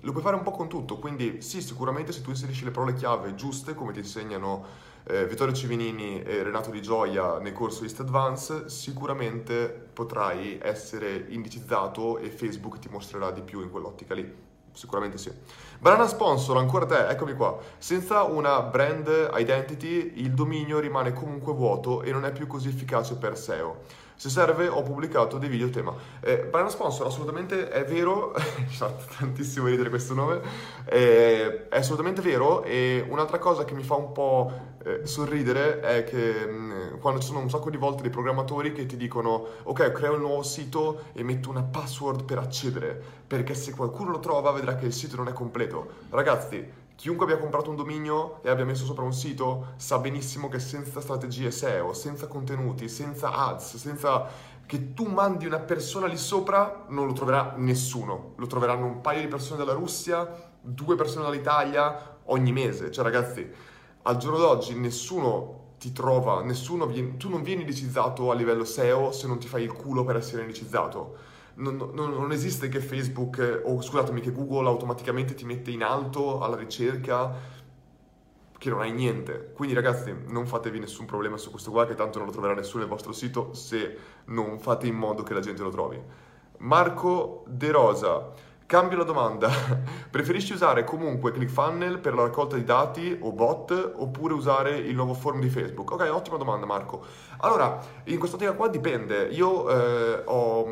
lo 0.00 0.10
puoi 0.12 0.22
fare 0.22 0.36
un 0.36 0.42
po' 0.42 0.50
con 0.50 0.68
tutto, 0.68 0.98
quindi 0.98 1.40
sì, 1.40 1.62
sicuramente 1.62 2.12
se 2.12 2.20
tu 2.20 2.28
inserisci 2.28 2.64
le 2.64 2.70
parole 2.70 2.92
chiave 2.92 3.34
giuste, 3.34 3.74
come 3.74 3.92
ti 3.92 4.00
insegnano 4.00 4.90
eh, 5.04 5.26
Vittorio 5.26 5.54
Civinini 5.54 6.22
e 6.22 6.42
Renato 6.42 6.70
Di 6.70 6.80
Gioia 6.80 7.38
nel 7.38 7.52
corso 7.52 7.82
East 7.82 8.00
Advance, 8.00 8.68
sicuramente 8.68 9.68
potrai 9.92 10.58
essere 10.62 11.26
indicizzato 11.28 12.18
e 12.18 12.30
Facebook 12.30 12.78
ti 12.78 12.88
mostrerà 12.88 13.30
di 13.30 13.42
più 13.42 13.60
in 13.62 13.70
quell'ottica 13.70 14.14
lì. 14.14 14.50
Sicuramente 14.72 15.18
sì. 15.18 15.30
Banana 15.78 16.06
sponsor, 16.06 16.56
ancora 16.56 16.86
te, 16.86 17.08
eccomi 17.08 17.34
qua. 17.34 17.58
Senza 17.76 18.22
una 18.22 18.62
brand 18.62 19.30
identity 19.34 20.12
il 20.16 20.32
dominio 20.32 20.78
rimane 20.78 21.12
comunque 21.12 21.52
vuoto 21.52 22.02
e 22.02 22.10
non 22.10 22.24
è 22.24 22.32
più 22.32 22.46
così 22.46 22.68
efficace 22.68 23.16
per 23.16 23.36
SEO. 23.36 23.80
Se 24.22 24.28
serve 24.28 24.68
ho 24.68 24.82
pubblicato 24.82 25.36
dei 25.36 25.48
video 25.48 25.68
tema. 25.68 25.92
Eh, 26.20 26.46
Brand 26.48 26.68
Sponsor 26.68 27.08
assolutamente 27.08 27.68
è 27.68 27.84
vero, 27.84 28.32
mi 28.56 28.66
fa 28.66 28.94
tantissimo 29.18 29.66
ridere 29.66 29.88
questo 29.88 30.14
nome, 30.14 30.40
eh, 30.84 31.66
è 31.68 31.78
assolutamente 31.78 32.22
vero 32.22 32.62
e 32.62 33.04
un'altra 33.08 33.40
cosa 33.40 33.64
che 33.64 33.74
mi 33.74 33.82
fa 33.82 33.96
un 33.96 34.12
po' 34.12 34.76
eh, 34.84 35.04
sorridere 35.08 35.80
è 35.80 36.04
che 36.04 36.46
mh, 36.46 36.52
mm, 36.52 36.98
quando 37.00 37.18
ci 37.18 37.26
sono 37.26 37.40
un 37.40 37.50
sacco 37.50 37.68
di 37.68 37.76
volte 37.76 38.02
dei 38.02 38.12
programmatori 38.12 38.72
che 38.72 38.86
ti 38.86 38.96
dicono 38.96 39.44
ok 39.64 39.90
creo 39.90 40.14
un 40.14 40.20
nuovo 40.20 40.44
sito 40.44 41.06
e 41.14 41.24
metto 41.24 41.50
una 41.50 41.64
password 41.64 42.22
per 42.22 42.38
accedere 42.38 43.02
perché 43.26 43.54
se 43.54 43.74
qualcuno 43.74 44.12
lo 44.12 44.20
trova 44.20 44.52
vedrà 44.52 44.76
che 44.76 44.86
il 44.86 44.92
sito 44.92 45.16
non 45.16 45.26
è 45.26 45.32
completo. 45.32 45.88
Ragazzi, 46.10 46.64
Chiunque 46.94 47.24
abbia 47.24 47.38
comprato 47.38 47.70
un 47.70 47.76
dominio 47.76 48.42
e 48.42 48.50
abbia 48.50 48.64
messo 48.64 48.84
sopra 48.84 49.02
un 49.04 49.12
sito 49.12 49.72
sa 49.76 49.98
benissimo 49.98 50.48
che 50.48 50.58
senza 50.58 51.00
strategie 51.00 51.50
SEO, 51.50 51.92
senza 51.94 52.28
contenuti, 52.28 52.88
senza 52.88 53.32
ads, 53.32 53.76
senza 53.76 54.28
che 54.66 54.94
tu 54.94 55.06
mandi 55.06 55.46
una 55.46 55.58
persona 55.58 56.06
lì 56.06 56.16
sopra, 56.16 56.84
non 56.88 57.06
lo 57.06 57.12
troverà 57.12 57.54
nessuno. 57.56 58.34
Lo 58.36 58.46
troveranno 58.46 58.86
un 58.86 59.00
paio 59.00 59.20
di 59.20 59.26
persone 59.26 59.58
dalla 59.58 59.72
Russia, 59.72 60.50
due 60.60 60.94
persone 60.94 61.24
dall'Italia 61.24 62.18
ogni 62.26 62.52
mese. 62.52 62.90
Cioè 62.90 63.02
ragazzi, 63.04 63.50
al 64.02 64.16
giorno 64.16 64.38
d'oggi 64.38 64.78
nessuno 64.78 65.74
ti 65.78 65.92
trova, 65.92 66.42
nessuno 66.42 66.86
viene, 66.86 67.16
tu 67.16 67.28
non 67.28 67.42
vieni 67.42 67.62
indicizzato 67.62 68.30
a 68.30 68.34
livello 68.34 68.64
SEO 68.64 69.10
se 69.10 69.26
non 69.26 69.38
ti 69.38 69.48
fai 69.48 69.64
il 69.64 69.72
culo 69.72 70.04
per 70.04 70.16
essere 70.16 70.42
indicizzato 70.42 71.31
non, 71.54 71.76
non, 71.76 72.10
non, 72.10 72.32
esiste 72.32 72.68
che 72.68 72.80
Facebook, 72.80 73.62
o 73.64 73.80
scusatemi, 73.80 74.20
che 74.20 74.32
Google 74.32 74.68
automaticamente 74.68 75.34
ti 75.34 75.44
mette 75.44 75.70
in 75.70 75.82
alto 75.82 76.40
alla 76.40 76.56
ricerca 76.56 77.60
che 78.62 78.70
non 78.70 78.80
hai 78.80 78.92
niente. 78.92 79.50
Quindi 79.54 79.74
ragazzi, 79.74 80.14
non 80.28 80.46
fatevi 80.46 80.78
nessun 80.78 81.04
problema 81.04 81.36
su 81.36 81.50
questo 81.50 81.72
qua, 81.72 81.84
che 81.84 81.94
tanto 81.94 82.18
non 82.18 82.28
lo 82.28 82.32
troverà 82.32 82.54
nessuno 82.54 82.82
nel 82.82 82.88
vostro 82.88 83.12
sito 83.12 83.54
se 83.54 83.96
non 84.26 84.60
fate 84.60 84.86
in 84.86 84.94
modo 84.94 85.24
che 85.24 85.34
la 85.34 85.40
gente 85.40 85.62
lo 85.62 85.70
trovi. 85.70 86.00
Marco 86.58 87.42
De 87.48 87.70
Rosa, 87.72 88.30
cambio 88.66 88.98
la 88.98 89.04
domanda. 89.04 89.50
Preferisci 90.08 90.52
usare 90.52 90.84
comunque 90.84 91.32
ClickFunnel 91.32 91.98
per 91.98 92.14
la 92.14 92.22
raccolta 92.22 92.54
di 92.54 92.62
dati 92.62 93.18
o 93.20 93.32
bot 93.32 93.94
oppure 93.96 94.32
usare 94.32 94.76
il 94.76 94.94
nuovo 94.94 95.14
form 95.14 95.40
di 95.40 95.48
Facebook? 95.48 95.90
Ok, 95.90 96.08
ottima 96.12 96.36
domanda 96.36 96.64
Marco. 96.64 97.04
Allora, 97.38 97.80
in 98.04 98.18
questa 98.18 98.36
ottica 98.36 98.52
qua 98.52 98.68
dipende. 98.68 99.24
Io 99.32 99.68
eh, 99.68 100.22
ho 100.24 100.66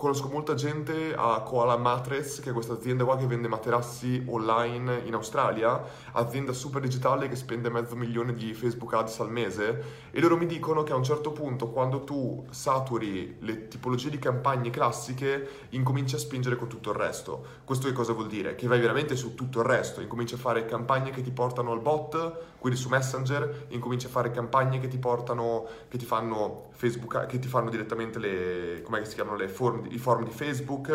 conosco 0.00 0.28
molta 0.28 0.54
gente 0.54 1.12
a 1.14 1.42
Koala 1.42 1.76
Matres, 1.76 2.40
che 2.40 2.48
è 2.48 2.52
questa 2.54 2.72
azienda 2.72 3.04
qua 3.04 3.18
che 3.18 3.26
vende 3.26 3.48
materassi 3.48 4.24
online 4.28 5.02
in 5.04 5.12
Australia, 5.12 5.78
azienda 6.12 6.54
super 6.54 6.80
digitale 6.80 7.28
che 7.28 7.36
spende 7.36 7.68
mezzo 7.68 7.96
milione 7.96 8.32
di 8.32 8.54
Facebook 8.54 8.94
Ads 8.94 9.20
al 9.20 9.30
mese, 9.30 10.08
e 10.10 10.18
loro 10.20 10.38
mi 10.38 10.46
dicono 10.46 10.84
che 10.84 10.92
a 10.92 10.96
un 10.96 11.04
certo 11.04 11.32
punto, 11.32 11.68
quando 11.68 12.02
tu 12.02 12.46
saturi 12.48 13.36
le 13.40 13.68
tipologie 13.68 14.08
di 14.08 14.18
campagne 14.18 14.70
classiche, 14.70 15.66
incominci 15.68 16.14
a 16.14 16.18
spingere 16.18 16.56
con 16.56 16.68
tutto 16.68 16.92
il 16.92 16.96
resto. 16.96 17.44
Questo 17.62 17.86
che 17.86 17.92
cosa 17.92 18.14
vuol 18.14 18.28
dire? 18.28 18.54
Che 18.54 18.66
vai 18.66 18.80
veramente 18.80 19.16
su 19.16 19.34
tutto 19.34 19.60
il 19.60 19.66
resto, 19.66 20.00
incominci 20.00 20.32
a 20.32 20.38
fare 20.38 20.64
campagne 20.64 21.10
che 21.10 21.20
ti 21.20 21.30
portano 21.30 21.72
al 21.72 21.80
bot, 21.82 22.56
quindi 22.58 22.78
su 22.78 22.88
Messenger, 22.88 23.66
incominci 23.68 24.06
a 24.06 24.08
fare 24.08 24.30
campagne 24.30 24.80
che 24.80 24.88
ti 24.88 24.98
portano, 24.98 25.66
che 25.88 25.98
ti 25.98 26.06
fanno 26.06 26.68
Facebook, 26.70 27.26
che 27.26 27.38
ti 27.38 27.48
fanno 27.48 27.68
direttamente 27.68 28.18
le, 28.18 28.80
come 28.82 29.04
si 29.04 29.14
chiamano, 29.14 29.36
le 29.36 29.48
form, 29.48 29.88
i 29.90 29.98
forum 29.98 30.24
di 30.24 30.30
Facebook, 30.30 30.90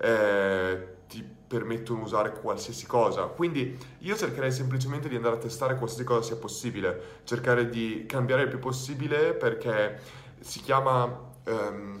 eh, 0.00 0.94
ti 1.08 1.24
permettono 1.46 2.00
di 2.00 2.04
usare 2.04 2.32
qualsiasi 2.32 2.86
cosa. 2.86 3.22
Quindi 3.24 3.78
io 3.98 4.16
cercherei 4.16 4.50
semplicemente 4.50 5.08
di 5.08 5.16
andare 5.16 5.36
a 5.36 5.38
testare 5.38 5.76
qualsiasi 5.76 6.04
cosa 6.04 6.22
sia 6.22 6.36
possibile, 6.36 7.20
cercare 7.24 7.68
di 7.68 8.04
cambiare 8.06 8.42
il 8.42 8.48
più 8.48 8.58
possibile 8.58 9.34
perché 9.34 10.00
si 10.40 10.60
chiama 10.60 11.04
um, 11.44 12.00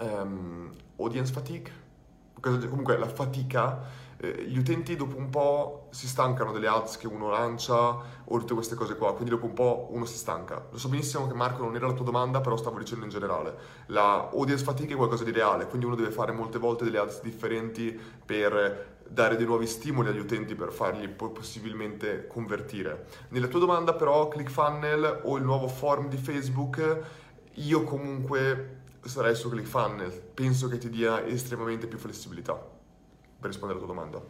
um, 0.00 0.70
audience 0.96 1.32
fatigue, 1.32 1.70
comunque 2.40 2.96
la 2.96 3.08
fatica 3.08 4.10
eh, 4.22 4.44
gli 4.46 4.56
utenti 4.56 4.94
dopo 4.94 5.16
un 5.16 5.30
po' 5.30 5.88
si 5.90 6.06
stancano 6.06 6.52
delle 6.52 6.68
ads 6.68 6.96
che 6.96 7.08
uno 7.08 7.28
lancia 7.28 7.74
o 8.24 8.38
tutte 8.38 8.54
queste 8.54 8.76
cose 8.76 8.94
qua, 8.96 9.12
quindi 9.14 9.30
dopo 9.30 9.46
un 9.46 9.52
po' 9.52 9.88
uno 9.90 10.04
si 10.04 10.16
stanca. 10.16 10.64
Lo 10.70 10.78
so 10.78 10.88
benissimo 10.88 11.26
che 11.26 11.34
Marco 11.34 11.64
non 11.64 11.74
era 11.74 11.88
la 11.88 11.92
tua 11.92 12.04
domanda, 12.04 12.40
però 12.40 12.56
stavo 12.56 12.78
dicendo 12.78 13.04
in 13.04 13.10
generale. 13.10 13.56
La 13.86 14.30
audience 14.32 14.62
fatigue 14.62 14.94
è 14.94 14.96
qualcosa 14.96 15.24
di 15.24 15.32
reale, 15.32 15.66
quindi 15.66 15.86
uno 15.86 15.96
deve 15.96 16.12
fare 16.12 16.30
molte 16.30 16.58
volte 16.58 16.84
delle 16.84 16.98
ads 16.98 17.20
differenti 17.20 17.98
per 18.24 19.00
dare 19.08 19.36
dei 19.36 19.44
nuovi 19.44 19.66
stimoli 19.66 20.08
agli 20.08 20.20
utenti 20.20 20.54
per 20.54 20.70
farli 20.70 21.08
poi 21.08 21.30
possibilmente 21.30 22.28
convertire. 22.28 23.06
Nella 23.30 23.48
tua 23.48 23.58
domanda 23.58 23.92
però 23.92 24.28
ClickFunnel 24.28 25.22
o 25.24 25.36
il 25.36 25.42
nuovo 25.42 25.66
form 25.66 26.08
di 26.08 26.16
Facebook, 26.16 27.00
io 27.54 27.82
comunque 27.82 28.82
sarei 29.00 29.34
su 29.34 29.50
ClickFunnel, 29.50 30.12
penso 30.32 30.68
che 30.68 30.78
ti 30.78 30.88
dia 30.88 31.26
estremamente 31.26 31.88
più 31.88 31.98
flessibilità 31.98 32.80
per 33.42 33.50
rispondere 33.50 33.78
alla 33.80 33.86
tua 33.86 33.94
domanda. 33.94 34.24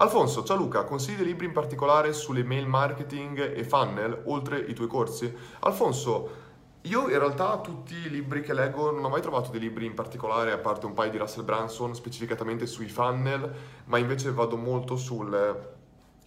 Alfonso, 0.00 0.44
ciao 0.44 0.56
Luca, 0.56 0.84
consigli 0.84 1.16
dei 1.16 1.26
libri 1.26 1.46
in 1.46 1.52
particolare 1.52 2.12
sulle 2.12 2.42
mail 2.42 2.66
marketing 2.66 3.54
e 3.56 3.64
funnel, 3.64 4.22
oltre 4.24 4.58
i 4.58 4.74
tuoi 4.74 4.88
corsi? 4.88 5.32
Alfonso, 5.60 6.46
io 6.82 7.08
in 7.08 7.18
realtà 7.18 7.58
tutti 7.58 7.94
i 7.94 8.10
libri 8.10 8.42
che 8.42 8.52
leggo 8.52 8.90
non 8.90 9.04
ho 9.04 9.08
mai 9.08 9.20
trovato 9.20 9.50
dei 9.50 9.60
libri 9.60 9.86
in 9.86 9.94
particolare, 9.94 10.52
a 10.52 10.58
parte 10.58 10.86
un 10.86 10.92
paio 10.92 11.10
di 11.10 11.18
Russell 11.18 11.44
Branson, 11.44 11.94
specificatamente 11.94 12.66
sui 12.66 12.88
funnel, 12.88 13.52
ma 13.86 13.98
invece 13.98 14.30
vado 14.30 14.56
molto 14.56 14.96
sul 14.96 15.76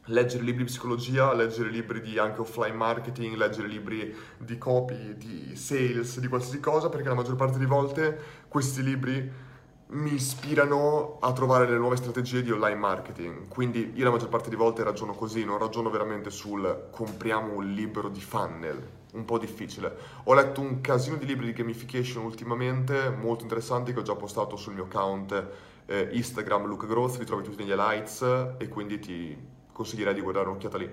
leggere 0.05 0.43
libri 0.43 0.63
di 0.63 0.69
psicologia, 0.69 1.31
leggere 1.33 1.69
libri 1.69 2.01
di 2.01 2.17
anche 2.17 2.41
offline 2.41 2.75
marketing, 2.75 3.35
leggere 3.35 3.67
libri 3.67 4.13
di 4.37 4.57
copy, 4.57 5.15
di 5.15 5.55
sales, 5.55 6.19
di 6.19 6.27
qualsiasi 6.27 6.59
cosa, 6.59 6.89
perché 6.89 7.07
la 7.07 7.15
maggior 7.15 7.35
parte 7.35 7.57
delle 7.57 7.69
volte 7.69 8.19
questi 8.47 8.83
libri 8.83 9.49
mi 9.91 10.13
ispirano 10.13 11.17
a 11.19 11.33
trovare 11.33 11.67
le 11.67 11.77
nuove 11.77 11.97
strategie 11.97 12.41
di 12.41 12.51
online 12.51 12.77
marketing. 12.77 13.47
Quindi 13.47 13.91
io 13.95 14.05
la 14.05 14.11
maggior 14.11 14.29
parte 14.29 14.49
di 14.49 14.55
volte 14.55 14.83
ragiono 14.83 15.13
così, 15.13 15.43
non 15.43 15.57
ragiono 15.57 15.89
veramente 15.89 16.29
sul 16.29 16.87
compriamo 16.91 17.55
un 17.55 17.73
libro 17.73 18.07
di 18.07 18.21
funnel, 18.21 18.81
un 19.13 19.25
po' 19.25 19.37
difficile. 19.37 19.93
Ho 20.25 20.33
letto 20.33 20.61
un 20.61 20.79
casino 20.79 21.17
di 21.17 21.25
libri 21.25 21.47
di 21.47 21.53
gamification 21.53 22.23
ultimamente, 22.23 23.09
molto 23.09 23.43
interessanti, 23.43 23.91
che 23.91 23.99
ho 23.99 24.03
già 24.03 24.15
postato 24.15 24.55
sul 24.55 24.73
mio 24.73 24.85
account 24.85 25.47
eh, 25.85 26.09
Instagram 26.13 26.67
Luca 26.67 26.85
Growth, 26.85 27.17
li 27.17 27.25
trovi 27.25 27.43
tutti 27.43 27.57
negli 27.57 27.71
highlights 27.71 28.55
e 28.57 28.69
quindi 28.69 28.99
ti 28.99 29.37
consiglierei 29.73 30.13
di 30.13 30.21
guardare 30.21 30.47
un'occhiata 30.47 30.77
lì. 30.77 30.89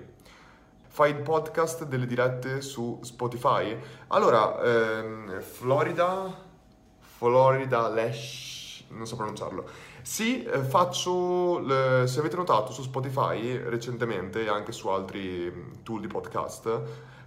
Fai 0.91 1.11
il 1.11 1.21
podcast 1.21 1.85
delle 1.85 2.05
dirette 2.05 2.59
su 2.59 2.99
Spotify? 3.03 3.77
Allora, 4.07 4.61
ehm, 4.61 5.39
Florida, 5.39 6.47
Florida 6.99 7.87
Lash 7.87 8.58
non 8.89 9.05
so 9.05 9.15
pronunciarlo. 9.15 9.65
Sì, 10.01 10.43
eh, 10.43 10.59
faccio, 10.59 11.63
se 12.07 12.19
avete 12.19 12.35
notato 12.35 12.71
su 12.71 12.81
Spotify 12.81 13.57
recentemente 13.57 14.45
e 14.45 14.49
anche 14.49 14.71
su 14.71 14.87
altri 14.87 15.51
mm, 15.53 15.83
tool 15.83 16.01
di 16.01 16.07
podcast, 16.07 16.81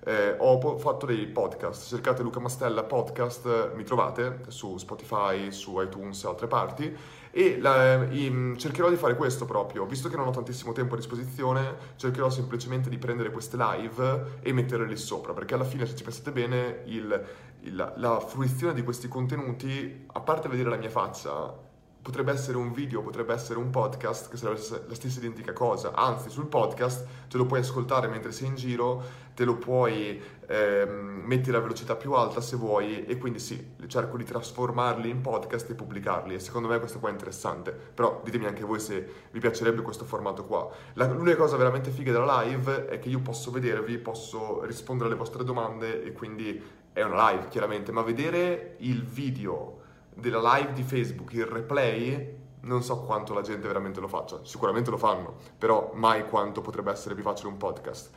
eh, 0.04 0.34
ho 0.38 0.78
fatto 0.78 1.06
dei 1.06 1.26
podcast. 1.26 1.88
Cercate 1.88 2.22
Luca 2.22 2.40
Mastella 2.40 2.82
Podcast, 2.82 3.72
mi 3.74 3.84
trovate 3.84 4.40
su 4.48 4.76
Spotify, 4.76 5.52
su 5.52 5.80
iTunes 5.80 6.24
e 6.24 6.28
altre 6.28 6.46
parti. 6.48 6.96
E 7.34 7.58
la, 7.58 8.04
i, 8.10 8.54
cercherò 8.58 8.90
di 8.90 8.96
fare 8.96 9.16
questo 9.16 9.46
proprio, 9.46 9.86
visto 9.86 10.10
che 10.10 10.16
non 10.16 10.26
ho 10.26 10.30
tantissimo 10.30 10.72
tempo 10.72 10.94
a 10.94 10.96
disposizione, 10.98 11.76
cercherò 11.96 12.28
semplicemente 12.28 12.90
di 12.90 12.98
prendere 12.98 13.30
queste 13.30 13.56
live 13.56 14.40
e 14.42 14.52
metterle 14.52 14.86
lì 14.86 14.98
sopra, 14.98 15.32
perché 15.32 15.54
alla 15.54 15.64
fine, 15.64 15.86
se 15.86 15.96
ci 15.96 16.04
pensate 16.04 16.30
bene, 16.30 16.82
il, 16.84 17.24
il, 17.60 17.92
la 17.96 18.20
fruizione 18.20 18.74
di 18.74 18.82
questi 18.82 19.08
contenuti, 19.08 20.04
a 20.12 20.20
parte 20.20 20.48
vedere 20.48 20.68
la 20.68 20.76
mia 20.76 20.90
faccia, 20.90 21.70
potrebbe 22.02 22.32
essere 22.32 22.56
un 22.56 22.72
video, 22.72 23.00
potrebbe 23.00 23.32
essere 23.32 23.60
un 23.60 23.70
podcast 23.70 24.28
che 24.28 24.36
sarebbe 24.36 24.60
la 24.88 24.94
stessa 24.94 25.18
identica 25.20 25.52
cosa. 25.52 25.92
Anzi, 25.94 26.30
sul 26.30 26.46
podcast 26.46 27.06
te 27.28 27.36
lo 27.36 27.46
puoi 27.46 27.60
ascoltare 27.60 28.08
mentre 28.08 28.32
sei 28.32 28.48
in 28.48 28.56
giro, 28.56 29.02
te 29.34 29.44
lo 29.44 29.54
puoi 29.56 30.20
ehm, 30.46 31.22
mettere 31.24 31.56
a 31.56 31.60
velocità 31.60 31.94
più 31.94 32.12
alta 32.14 32.40
se 32.40 32.56
vuoi 32.56 33.04
e 33.04 33.16
quindi 33.18 33.38
sì, 33.38 33.74
cerco 33.86 34.16
di 34.16 34.24
trasformarli 34.24 35.08
in 35.08 35.20
podcast 35.20 35.70
e 35.70 35.74
pubblicarli 35.74 36.34
e 36.34 36.40
secondo 36.40 36.66
me 36.66 36.80
questo 36.80 36.98
qua 36.98 37.08
è 37.08 37.12
interessante. 37.12 37.70
Però 37.70 38.20
ditemi 38.24 38.46
anche 38.46 38.64
voi 38.64 38.80
se 38.80 39.28
vi 39.30 39.38
piacerebbe 39.38 39.82
questo 39.82 40.04
formato 40.04 40.44
qua. 40.44 40.68
La, 40.94 41.06
l'unica 41.06 41.36
cosa 41.36 41.56
veramente 41.56 41.90
figa 41.90 42.10
della 42.10 42.42
live 42.42 42.88
è 42.88 42.98
che 42.98 43.10
io 43.10 43.20
posso 43.20 43.52
vedervi, 43.52 43.96
posso 43.98 44.64
rispondere 44.64 45.08
alle 45.08 45.18
vostre 45.18 45.44
domande 45.44 46.02
e 46.02 46.12
quindi 46.12 46.60
è 46.92 47.02
una 47.02 47.30
live 47.30 47.46
chiaramente, 47.48 47.92
ma 47.92 48.02
vedere 48.02 48.74
il 48.78 49.04
video 49.04 49.81
della 50.14 50.56
live 50.56 50.72
di 50.72 50.82
Facebook, 50.82 51.32
il 51.32 51.46
replay, 51.46 52.40
non 52.62 52.82
so 52.82 53.00
quanto 53.00 53.34
la 53.34 53.40
gente 53.40 53.66
veramente 53.66 54.00
lo 54.00 54.08
faccia. 54.08 54.40
Sicuramente 54.44 54.90
lo 54.90 54.98
fanno, 54.98 55.36
però 55.58 55.90
mai 55.94 56.26
quanto 56.26 56.60
potrebbe 56.60 56.90
essere 56.90 57.14
più 57.14 57.22
facile 57.22 57.48
un 57.48 57.56
podcast. 57.56 58.10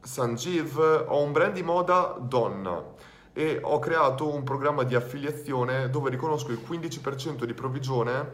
Sanjeev, 0.00 1.06
ho 1.08 1.22
un 1.22 1.32
brand 1.32 1.54
di 1.54 1.62
moda 1.62 2.16
donna 2.20 2.82
e 3.32 3.60
ho 3.62 3.78
creato 3.78 4.32
un 4.32 4.42
programma 4.42 4.82
di 4.82 4.94
affiliazione 4.94 5.90
dove 5.90 6.10
riconosco 6.10 6.50
il 6.50 6.60
15% 6.66 7.44
di 7.44 7.54
provvigione. 7.54 8.32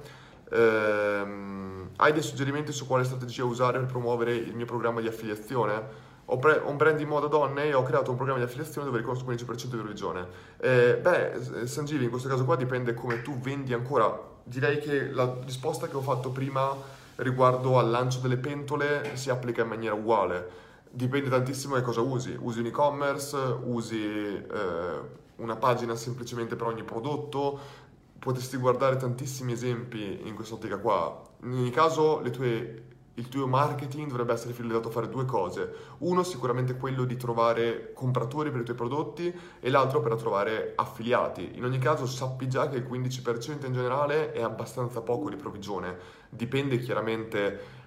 Ehm, 0.50 1.90
hai 1.96 2.12
dei 2.12 2.22
suggerimenti 2.22 2.72
su 2.72 2.86
quale 2.86 3.04
strategia 3.04 3.44
usare 3.44 3.78
per 3.78 3.88
promuovere 3.88 4.34
il 4.34 4.54
mio 4.54 4.66
programma 4.66 5.00
di 5.00 5.08
affiliazione? 5.08 6.12
Ho, 6.26 6.38
pre- 6.38 6.62
un 6.64 6.76
brand 6.76 6.96
di 6.96 7.04
moda 7.04 7.26
donne 7.26 7.64
e 7.64 7.74
ho 7.74 7.82
creato 7.82 8.10
un 8.10 8.16
programma 8.16 8.40
di 8.40 8.46
affiliazione 8.46 8.86
dove 8.86 8.98
riconosco 8.98 9.30
il 9.30 9.38
15% 9.38 9.66
di 9.66 9.76
religione. 9.76 10.26
Eh, 10.58 10.98
beh, 11.00 11.66
Sangivi, 11.66 12.04
in 12.04 12.10
questo 12.10 12.28
caso 12.28 12.44
qua 12.44 12.56
dipende 12.56 12.94
come 12.94 13.22
tu 13.22 13.38
vendi 13.38 13.72
ancora. 13.74 14.32
Direi 14.42 14.78
che 14.78 15.10
la 15.10 15.36
risposta 15.44 15.86
che 15.86 15.96
ho 15.96 16.00
fatto 16.00 16.30
prima 16.30 16.74
riguardo 17.16 17.78
al 17.78 17.90
lancio 17.90 18.20
delle 18.20 18.36
pentole 18.36 19.16
si 19.16 19.30
applica 19.30 19.62
in 19.62 19.68
maniera 19.68 19.94
uguale. 19.94 20.62
Dipende 20.90 21.28
tantissimo 21.28 21.74
da 21.74 21.82
cosa 21.82 22.00
usi. 22.00 22.36
Usi 22.38 22.60
un 22.60 22.66
e-commerce, 22.66 23.36
usi 23.64 24.02
eh, 24.02 25.22
una 25.36 25.56
pagina 25.56 25.94
semplicemente 25.94 26.56
per 26.56 26.68
ogni 26.68 26.84
prodotto. 26.84 27.82
Potresti 28.18 28.56
guardare 28.56 28.96
tantissimi 28.96 29.52
esempi 29.52 30.20
in 30.24 30.34
quest'ottica 30.34 30.78
qua. 30.78 31.22
In 31.42 31.52
ogni 31.52 31.70
caso, 31.70 32.20
le 32.20 32.30
tue 32.30 32.82
il 33.14 33.28
tuo 33.28 33.46
marketing 33.46 34.08
dovrebbe 34.08 34.32
essere 34.32 34.52
finalizzato 34.52 34.88
a 34.88 34.90
fare 34.90 35.08
due 35.08 35.24
cose. 35.24 35.72
Uno 35.98 36.22
sicuramente 36.22 36.76
quello 36.76 37.04
di 37.04 37.16
trovare 37.16 37.92
compratori 37.92 38.50
per 38.50 38.62
i 38.62 38.64
tuoi 38.64 38.76
prodotti 38.76 39.32
e 39.60 39.70
l'altro 39.70 40.00
per 40.00 40.16
trovare 40.16 40.72
affiliati. 40.74 41.52
In 41.54 41.64
ogni 41.64 41.78
caso 41.78 42.06
sappi 42.06 42.48
già 42.48 42.68
che 42.68 42.76
il 42.76 42.84
15% 42.84 43.66
in 43.66 43.72
generale 43.72 44.32
è 44.32 44.42
abbastanza 44.42 45.00
poco 45.00 45.30
di 45.30 45.36
provvigione. 45.36 45.96
Dipende 46.28 46.78
chiaramente 46.78 47.82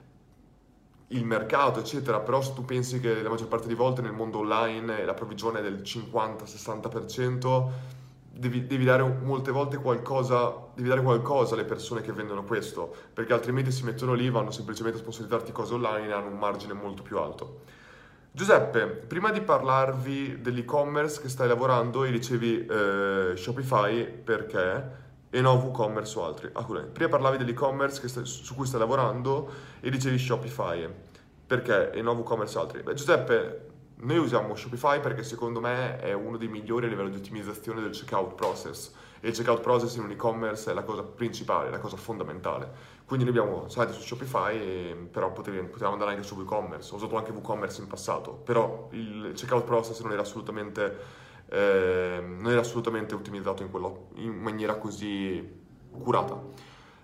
il 1.07 1.25
mercato, 1.25 1.79
eccetera, 1.79 2.19
però 2.19 2.41
se 2.41 2.53
tu 2.53 2.65
pensi 2.65 2.99
che 2.99 3.21
la 3.21 3.29
maggior 3.29 3.47
parte 3.47 3.67
delle 3.67 3.77
volte 3.77 4.01
nel 4.01 4.13
mondo 4.13 4.39
online 4.39 5.05
la 5.05 5.13
provvigione 5.13 5.59
è 5.59 5.61
del 5.61 5.81
50-60%, 5.81 7.69
devi, 8.37 8.65
devi, 8.65 8.85
dare 8.85 9.03
molte 9.03 9.51
volte 9.51 9.77
qualcosa, 9.77 10.53
devi 10.73 10.87
dare 10.87 11.01
qualcosa 11.01 11.53
alle 11.53 11.65
persone 11.65 12.01
che 12.01 12.11
vendono 12.11 12.43
questo, 12.43 12.93
perché 13.13 13.33
altrimenti 13.33 13.71
si 13.71 13.83
mettono 13.83 14.13
lì, 14.13 14.29
vanno 14.29 14.51
semplicemente 14.51 14.97
a 14.97 15.01
sponsorizzarti 15.01 15.51
cose 15.51 15.73
online 15.73 16.07
e 16.07 16.11
hanno 16.11 16.27
un 16.27 16.37
margine 16.37 16.73
molto 16.73 17.03
più 17.03 17.17
alto. 17.17 17.61
Giuseppe, 18.31 18.85
prima 18.85 19.31
di 19.31 19.41
parlarvi 19.41 20.41
dell'e-commerce 20.41 21.21
che 21.21 21.29
stai 21.29 21.47
lavorando 21.47 22.03
e 22.03 22.11
dicevi 22.11 22.65
eh, 22.65 23.31
Shopify 23.35 24.05
perché 24.07 25.05
e 25.29 25.41
no 25.41 25.53
WooCommerce 25.53 26.19
o 26.19 26.25
altri. 26.25 26.49
Ah, 26.53 26.63
prima 26.63 27.09
parlavi 27.09 27.37
dell'e-commerce 27.37 28.07
stai, 28.07 28.25
su 28.25 28.55
cui 28.55 28.65
stai 28.65 28.79
lavorando 28.79 29.49
e 29.79 29.89
dicevi 29.89 30.17
Shopify 30.17 30.87
perché 31.45 31.91
e 31.91 32.01
no 32.01 32.11
WooCommerce 32.11 32.57
o 32.57 32.61
altri. 32.61 32.83
Beh, 32.83 32.93
Giuseppe, 32.93 33.66
noi 33.99 34.17
usiamo 34.17 34.55
Shopify 34.55 34.99
perché 34.99 35.23
secondo 35.23 35.59
me 35.59 35.97
è 35.97 36.13
uno 36.13 36.37
dei 36.37 36.47
migliori 36.47 36.85
a 36.85 36.89
livello 36.89 37.09
di 37.09 37.17
ottimizzazione 37.17 37.81
del 37.81 37.91
checkout 37.91 38.35
process 38.35 38.93
e 39.19 39.29
il 39.29 39.35
checkout 39.35 39.61
process 39.61 39.95
in 39.95 40.03
un 40.03 40.11
e-commerce 40.11 40.69
è 40.69 40.73
la 40.73 40.83
cosa 40.83 41.01
principale, 41.01 41.71
la 41.71 41.79
cosa 41.79 41.97
fondamentale. 41.97 42.95
Quindi 43.05 43.25
noi 43.25 43.37
abbiamo 43.37 43.67
site 43.67 43.93
su 43.93 44.01
Shopify, 44.01 44.55
e, 44.55 45.07
però 45.09 45.31
potevamo 45.31 45.93
andare 45.93 46.11
anche 46.11 46.23
su 46.23 46.35
WooCommerce, 46.35 46.93
ho 46.93 46.97
usato 46.97 47.17
anche 47.17 47.31
WooCommerce 47.31 47.81
in 47.81 47.87
passato, 47.87 48.33
però 48.33 48.89
il 48.91 49.31
checkout 49.33 49.63
process 49.63 49.99
non 50.01 50.11
era 50.11 50.21
assolutamente, 50.21 50.97
eh, 51.47 52.23
non 52.23 52.51
era 52.51 52.59
assolutamente 52.59 53.15
ottimizzato 53.15 53.63
in, 53.63 53.71
quello, 53.71 54.09
in 54.15 54.33
maniera 54.33 54.75
così 54.75 55.65
curata. 55.89 56.39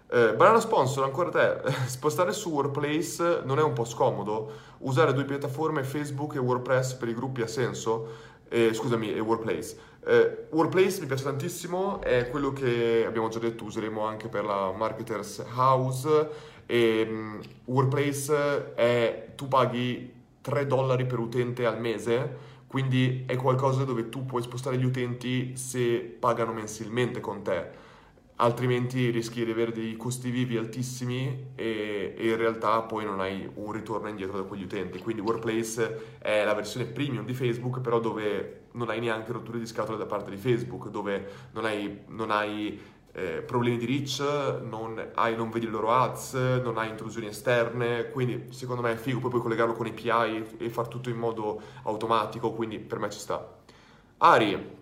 Eh, 0.08 0.34
banana 0.36 0.60
sponsor, 0.60 1.04
ancora 1.04 1.30
te, 1.30 1.72
spostare 1.88 2.34
su 2.34 2.50
Workplace 2.50 3.42
non 3.46 3.58
è 3.58 3.64
un 3.64 3.74
po' 3.74 3.86
scomodo? 3.86 4.52
Usare 4.80 5.14
due 5.14 5.26
piattaforme 5.26 5.84
Facebook 5.84 6.36
e 6.36 6.40
WordPress 6.40 6.94
per 6.94 7.08
i 7.08 7.14
gruppi 7.14 7.42
ha 7.42 7.48
senso? 7.48 8.32
Eh, 8.50 8.74
scusami, 8.74 9.14
e 9.14 9.20
Workplace. 9.20 9.76
Eh, 10.06 10.48
Workplace 10.52 11.00
mi 11.00 11.08
piace 11.08 11.24
tantissimo, 11.24 12.02
è 12.02 12.30
quello 12.30 12.54
che 12.54 13.06
abbiamo 13.08 13.30
già 13.30 13.40
detto 13.40 13.64
useremo 13.64 14.06
anche 14.06 14.28
per 14.28 14.44
la 14.44 14.72
Marketers 14.72 15.44
House 15.56 16.30
e 16.66 17.08
um, 17.10 17.40
Workplace 17.66 18.74
è 18.76 19.32
tu 19.36 19.48
paghi 19.48 20.14
3 20.42 20.68
dollari 20.68 21.06
per 21.06 21.20
utente 21.20 21.66
al 21.66 21.80
mese, 21.80 22.38
quindi 22.68 23.24
è 23.26 23.36
qualcosa 23.36 23.84
dove 23.84 24.10
tu 24.10 24.26
puoi 24.26 24.42
spostare 24.42 24.78
gli 24.78 24.86
utenti 24.86 25.56
se 25.56 26.00
pagano 26.20 26.54
mensilmente 26.54 27.20
con 27.20 27.42
te 27.42 27.92
altrimenti 28.38 29.10
rischi 29.10 29.46
di 29.46 29.52
avere 29.52 29.72
dei 29.72 29.96
costi 29.96 30.30
vivi 30.30 30.58
altissimi 30.58 31.52
e, 31.56 32.16
e, 32.18 32.30
in 32.30 32.38
realtà 32.38 32.82
poi 32.82 33.06
non 33.06 33.20
hai 33.20 33.50
un 33.56 33.72
ritorno 33.72 34.08
indietro 34.08 34.38
da 34.38 34.44
quegli 34.44 34.64
utenti. 34.64 35.00
Quindi 35.00 35.22
Workplace 35.22 36.18
è 36.20 36.44
la 36.44 36.54
versione 36.54 36.86
premium 36.86 37.26
di 37.26 37.34
Facebook, 37.34 37.82
però 37.82 38.00
dove 38.00 38.62
non 38.72 38.90
hai 38.90 39.00
neanche 39.00 39.32
rotture 39.32 39.60
di 39.60 39.68
scatole 39.68 39.98
da 39.98 40.06
parte 40.06 40.32
di 40.32 40.38
Facebook, 40.38 40.90
dove 40.90 41.50
non 41.52 41.66
hai, 41.66 42.02
non 42.08 42.32
hai 42.32 42.80
eh, 43.14 43.44
problemi 43.46 43.78
di 43.78 43.86
reach, 43.86 44.20
non, 44.64 45.12
hai, 45.14 45.36
non, 45.36 45.52
vedi 45.52 45.66
le 45.66 45.72
loro 45.72 45.92
ads, 45.92 46.34
non 46.34 46.78
hai 46.78 46.90
intrusioni 46.90 47.28
esterne, 47.28 48.10
quindi 48.10 48.48
secondo 48.50 48.82
me 48.82 48.94
è 48.94 48.96
figo, 48.96 49.20
poi 49.20 49.30
puoi 49.30 49.42
collegarlo 49.42 49.74
con 49.74 49.86
API 49.86 50.58
e 50.58 50.70
far 50.70 50.88
tutto 50.88 51.10
in 51.10 51.18
modo 51.18 51.62
automatico, 51.84 52.52
quindi 52.54 52.80
per 52.80 52.98
me 52.98 53.10
ci 53.12 53.20
sta. 53.20 53.62
Ari, 54.18 54.82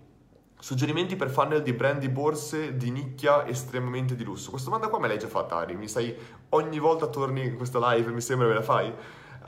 Suggerimenti 0.61 1.15
per 1.15 1.31
funnel 1.31 1.63
di 1.63 1.73
brand 1.73 1.99
di 1.99 2.07
borse 2.07 2.77
di 2.77 2.91
nicchia 2.91 3.47
estremamente 3.47 4.15
di 4.15 4.23
lusso. 4.23 4.51
Questa 4.51 4.69
domanda 4.69 4.89
qua 4.89 4.99
me 4.99 5.07
l'hai 5.07 5.17
già 5.17 5.27
fatta, 5.27 5.55
Ari. 5.55 5.75
Mi 5.75 5.87
sai, 5.87 6.15
ogni 6.49 6.77
volta 6.77 7.07
torni 7.07 7.43
in 7.43 7.55
questa 7.55 7.79
live, 7.91 8.11
mi 8.11 8.21
sembra 8.21 8.47
me 8.47 8.53
la 8.53 8.61
fai. 8.61 8.93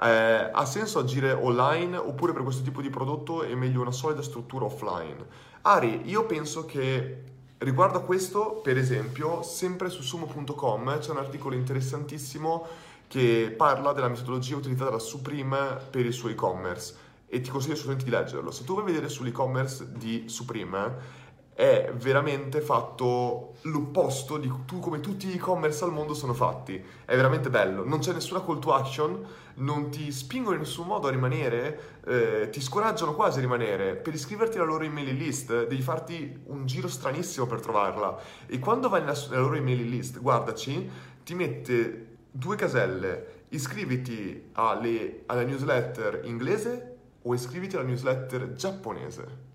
Eh, 0.01 0.49
ha 0.51 0.65
senso 0.65 0.97
agire 0.97 1.31
online 1.31 1.97
oppure 1.97 2.33
per 2.33 2.41
questo 2.41 2.63
tipo 2.63 2.81
di 2.81 2.89
prodotto 2.89 3.43
è 3.43 3.53
meglio 3.53 3.81
una 3.81 3.91
solida 3.91 4.23
struttura 4.23 4.65
offline? 4.65 5.23
Ari, 5.61 6.01
io 6.05 6.25
penso 6.25 6.65
che 6.65 7.23
riguardo 7.59 7.99
a 7.99 8.01
questo, 8.01 8.61
per 8.63 8.79
esempio, 8.79 9.43
sempre 9.43 9.89
su 9.89 10.01
sumo.com 10.01 10.97
c'è 10.97 11.11
un 11.11 11.17
articolo 11.17 11.53
interessantissimo 11.53 12.65
che 13.07 13.53
parla 13.55 13.93
della 13.93 14.07
metodologia 14.07 14.55
utilizzata 14.55 14.89
da 14.89 14.99
Supreme 14.99 15.77
per 15.91 16.07
il 16.07 16.13
suo 16.13 16.29
e-commerce 16.29 17.02
e 17.33 17.41
ti 17.41 17.49
consiglio 17.49 17.73
assolutamente 17.73 18.05
di 18.05 18.15
leggerlo. 18.15 18.51
Se 18.51 18.63
tu 18.63 18.73
vuoi 18.73 18.85
vedere 18.85 19.09
sull'e-commerce 19.09 19.91
di 19.97 20.25
Supreme, 20.27 21.21
è 21.55 21.91
veramente 21.95 22.61
fatto 22.61 23.55
l'opposto 23.61 24.37
di 24.37 24.51
tu, 24.67 24.79
come 24.79 24.99
tutti 24.99 25.25
gli 25.25 25.33
e-commerce 25.33 25.83
al 25.83 25.91
mondo 25.91 26.13
sono 26.13 26.35
fatti. 26.35 26.79
È 27.03 27.15
veramente 27.15 27.49
bello, 27.49 27.83
non 27.83 27.99
c'è 27.99 28.13
nessuna 28.13 28.43
call 28.43 28.59
to 28.59 28.71
action, 28.75 29.25
non 29.55 29.89
ti 29.89 30.11
spingono 30.11 30.57
in 30.57 30.61
nessun 30.61 30.85
modo 30.85 31.07
a 31.07 31.09
rimanere, 31.09 32.01
eh, 32.05 32.49
ti 32.51 32.61
scoraggiano 32.61 33.15
quasi 33.15 33.39
a 33.39 33.41
rimanere. 33.41 33.95
Per 33.95 34.13
iscriverti 34.13 34.57
alla 34.57 34.67
loro 34.67 34.83
email 34.83 35.15
list 35.15 35.65
devi 35.65 35.81
farti 35.81 36.39
un 36.45 36.67
giro 36.67 36.87
stranissimo 36.87 37.47
per 37.47 37.61
trovarla. 37.61 38.15
E 38.45 38.59
quando 38.59 38.89
vai 38.89 39.01
nella, 39.01 39.17
nella 39.31 39.41
loro 39.41 39.55
email 39.55 39.89
list, 39.89 40.19
guardaci, 40.19 40.87
ti 41.23 41.33
mette 41.33 42.17
due 42.29 42.55
caselle, 42.55 43.45
iscriviti 43.49 44.49
alle, 44.53 45.23
alla 45.25 45.41
newsletter 45.41 46.21
inglese 46.25 46.92
o 47.23 47.33
iscriviti 47.33 47.75
alla 47.75 47.85
newsletter 47.85 48.53
giapponese. 48.53 49.51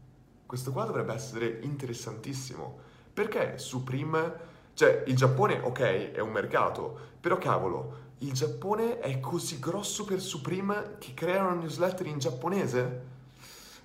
Questo 0.47 0.73
qua 0.73 0.85
dovrebbe 0.85 1.13
essere 1.15 1.59
interessantissimo. 1.63 2.79
Perché 3.13 3.59
Supreme, 3.59 4.33
cioè 4.75 5.05
il 5.07 5.17
Giappone, 5.17 5.61
ok, 5.61 6.13
è 6.13 6.21
un 6.21 6.31
mercato, 6.31 6.99
però 7.21 7.37
cavolo, 7.37 8.07
il 8.19 8.33
Giappone 8.33 9.01
è 9.01 9.21
così 9.21 9.59
grosso 9.59 10.05
per 10.05 10.21
Supreme 10.21 10.97
che 10.99 11.15
creano 11.15 11.49
una 11.51 11.61
newsletter 11.61 12.07
in 12.07 12.19
giapponese? 12.19 13.17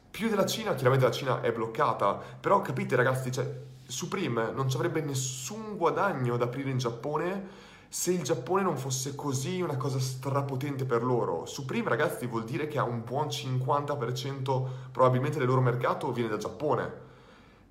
Più 0.09 0.29
della 0.29 0.45
Cina, 0.45 0.73
chiaramente 0.73 1.05
la 1.05 1.11
Cina 1.11 1.41
è 1.41 1.51
bloccata, 1.51 2.21
però 2.39 2.61
capite 2.61 2.95
ragazzi, 2.95 3.31
cioè, 3.31 3.61
Supreme 3.85 4.51
non 4.51 4.69
ci 4.69 4.75
avrebbe 4.75 5.01
nessun 5.01 5.75
guadagno 5.75 6.35
ad 6.35 6.41
aprire 6.41 6.69
in 6.69 6.77
Giappone 6.77 7.71
se 7.93 8.11
il 8.11 8.23
Giappone 8.23 8.63
non 8.63 8.75
fosse 8.75 9.13
così 9.13 9.61
una 9.61 9.77
cosa 9.77 9.99
strapotente 9.99 10.83
per 10.83 11.03
loro. 11.03 11.45
Supreme, 11.45 11.89
ragazzi, 11.89 12.25
vuol 12.25 12.43
dire 12.43 12.67
che 12.67 12.79
ha 12.79 12.83
un 12.83 13.03
buon 13.03 13.27
50% 13.27 14.67
probabilmente 14.91 15.37
del 15.37 15.45
loro 15.45 15.61
mercato 15.61 16.11
viene 16.11 16.27
dal 16.27 16.39
Giappone. 16.39 16.91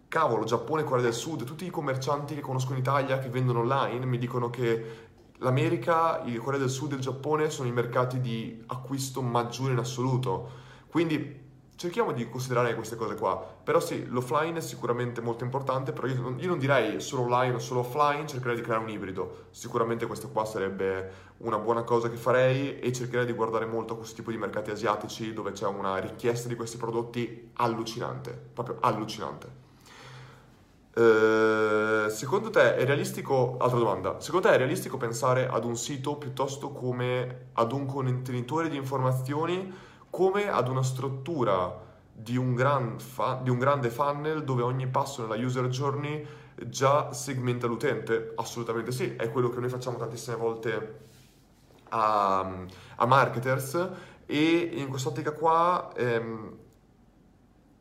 Cavolo, 0.07 0.45
Giappone, 0.45 0.85
Corea 0.85 1.03
del 1.03 1.13
Sud, 1.13 1.43
tutti 1.43 1.67
i 1.67 1.71
commercianti 1.71 2.37
che 2.37 2.41
conosco 2.41 2.71
in 2.71 2.79
Italia 2.79 3.19
che 3.19 3.31
vendono 3.31 3.59
online 3.59 4.07
mi 4.07 4.17
dicono 4.17 4.49
che 4.49 5.09
l'America, 5.39 6.23
il 6.25 6.39
Corea 6.39 6.61
del 6.61 6.71
Sud 6.71 6.93
e 6.93 6.95
il 6.95 7.01
Giappone 7.01 7.51
sono 7.51 7.67
i 7.67 7.73
mercati 7.73 8.21
di 8.21 8.63
acquisto 8.69 9.23
maggiori 9.23 9.73
in 9.73 9.79
assoluto. 9.79 10.51
Quindi 10.87 11.42
cerchiamo 11.83 12.13
di 12.13 12.29
considerare 12.29 12.77
queste 12.77 12.95
cose 12.95 13.17
qua. 13.17 13.37
Però 13.37 13.81
sì, 13.81 14.07
l'offline 14.07 14.59
è 14.59 14.61
sicuramente 14.61 15.21
molto 15.21 15.43
importante, 15.43 15.91
però 15.91 16.07
io 16.07 16.21
non, 16.21 16.39
io 16.39 16.47
non, 16.47 16.61
direi 16.61 17.01
solo 17.01 17.23
online 17.23 17.57
o 17.57 17.59
solo 17.59 17.81
offline, 17.81 18.25
cercherei 18.25 18.55
di 18.55 18.63
creare 18.63 18.85
un 18.85 18.89
ibrido. 18.89 19.47
Sicuramente 19.51 20.07
questo 20.07 20.29
qua 20.29 20.45
sarebbe 20.45 21.31
una 21.39 21.59
buona 21.59 21.83
cosa 21.83 22.09
che 22.09 22.17
farei 22.17 22.79
e 22.79 22.93
cercherei 22.93 23.27
di 23.27 23.33
guardare 23.33 23.67
molto 23.67 23.95
a 23.95 23.97
questo 23.97 24.15
tipo 24.15 24.31
di 24.31 24.37
mercati 24.37 24.71
asiatici 24.71 25.33
dove 25.33 25.51
c'è 25.51 25.67
una 25.67 25.97
richiesta 25.97 26.47
di 26.47 26.55
questi 26.55 26.77
prodotti 26.77 27.51
allucinante, 27.55 28.31
proprio 28.31 28.77
allucinante. 28.81 29.61
Uh, 30.95 32.11
secondo 32.11 32.51
te 32.51 32.77
è 32.77 32.85
realistico, 32.85 33.57
altra 33.59 33.79
domanda, 33.79 34.21
secondo 34.21 34.47
te 34.47 34.55
è 34.55 34.59
realistico 34.59 34.99
pensare 34.99 35.49
ad 35.49 35.65
un 35.65 35.75
sito 35.75 36.17
piuttosto 36.17 36.71
come 36.71 37.47
ad 37.55 37.73
un 37.73 37.87
contenitore 37.87 38.69
di 38.69 38.77
informazioni 38.77 39.91
come 40.13 40.47
ad 40.51 40.69
una 40.69 40.83
struttura 40.83 41.81
di 42.13 42.37
un, 42.37 42.55
gran 42.55 42.99
fa- 42.99 43.41
di 43.43 43.49
un 43.49 43.59
grande 43.59 43.89
funnel 43.89 44.45
dove 44.45 44.61
ogni 44.61 44.87
passo 44.87 45.23
nella 45.27 45.43
user 45.43 45.69
journey 45.69 46.27
già 46.67 47.15
segmenta 47.15 47.67
l'utente? 47.67 48.35
Assolutamente 48.37 48.93
sì, 48.93 49.17
è 49.17 49.31
quello 49.31 49.49
che 49.49 49.59
noi 49.59 49.71
facciamo 49.71 49.97
tantissime 49.97 50.37
volte 50.37 50.99
a, 51.89 52.41
a 52.97 53.07
marketers 53.07 53.89
e 54.27 54.71
in 54.75 54.89
quest'ottica 54.89 55.33
qua 55.33 55.91
ehm, 55.97 56.57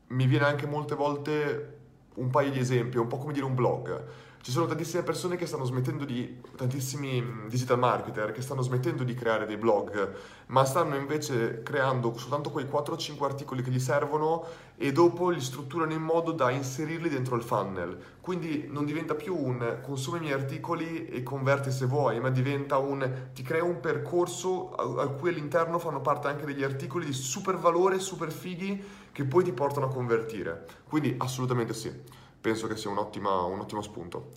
mi 0.07 0.25
viene 0.25 0.45
anche 0.45 0.65
molte 0.65 0.95
volte 0.95 1.79
un 2.13 2.29
paio 2.29 2.49
di 2.49 2.59
esempi, 2.59 2.97
un 2.97 3.07
po' 3.07 3.17
come 3.17 3.33
dire 3.33 3.43
un 3.45 3.55
blog. 3.55 4.05
Ci 4.43 4.49
sono 4.49 4.65
tantissime 4.65 5.03
persone 5.03 5.35
che 5.35 5.45
stanno 5.45 5.65
smettendo 5.65 6.03
di, 6.03 6.41
tantissimi 6.55 7.21
mm, 7.21 7.47
digital 7.47 7.77
marketer 7.77 8.31
che 8.31 8.41
stanno 8.41 8.63
smettendo 8.63 9.03
di 9.03 9.13
creare 9.13 9.45
dei 9.45 9.55
blog, 9.55 10.15
ma 10.47 10.65
stanno 10.65 10.95
invece 10.95 11.61
creando 11.61 12.17
soltanto 12.17 12.49
quei 12.49 12.65
4-5 12.65 13.23
articoli 13.23 13.61
che 13.61 13.69
gli 13.69 13.79
servono 13.79 14.43
e 14.77 14.91
dopo 14.91 15.29
li 15.29 15.39
strutturano 15.39 15.93
in 15.93 16.01
modo 16.01 16.31
da 16.31 16.49
inserirli 16.49 17.07
dentro 17.07 17.35
il 17.35 17.43
funnel. 17.43 17.95
Quindi 18.19 18.65
non 18.67 18.85
diventa 18.85 19.13
più 19.13 19.37
un 19.37 19.77
consumi 19.83 20.17
i 20.17 20.21
miei 20.21 20.33
articoli 20.33 21.05
e 21.05 21.21
converti 21.21 21.69
se 21.69 21.85
vuoi, 21.85 22.19
ma 22.19 22.31
diventa 22.31 22.79
un 22.79 23.29
ti 23.35 23.43
crea 23.43 23.63
un 23.63 23.79
percorso 23.79 24.73
a, 24.73 25.03
a 25.03 25.07
cui 25.09 25.29
all'interno 25.29 25.77
fanno 25.77 26.01
parte 26.01 26.29
anche 26.29 26.45
degli 26.45 26.63
articoli 26.63 27.05
di 27.05 27.13
super 27.13 27.57
valore, 27.57 27.99
super 27.99 28.31
fighi 28.31 28.83
che 29.11 29.23
poi 29.23 29.43
ti 29.43 29.51
portano 29.51 29.85
a 29.85 29.89
convertire. 29.89 30.65
Quindi 30.87 31.13
assolutamente 31.19 31.75
sì 31.75 32.20
penso 32.41 32.67
che 32.67 32.75
sia 32.75 32.89
un, 32.89 32.97
un 32.97 33.59
ottimo 33.59 33.81
spunto. 33.81 34.31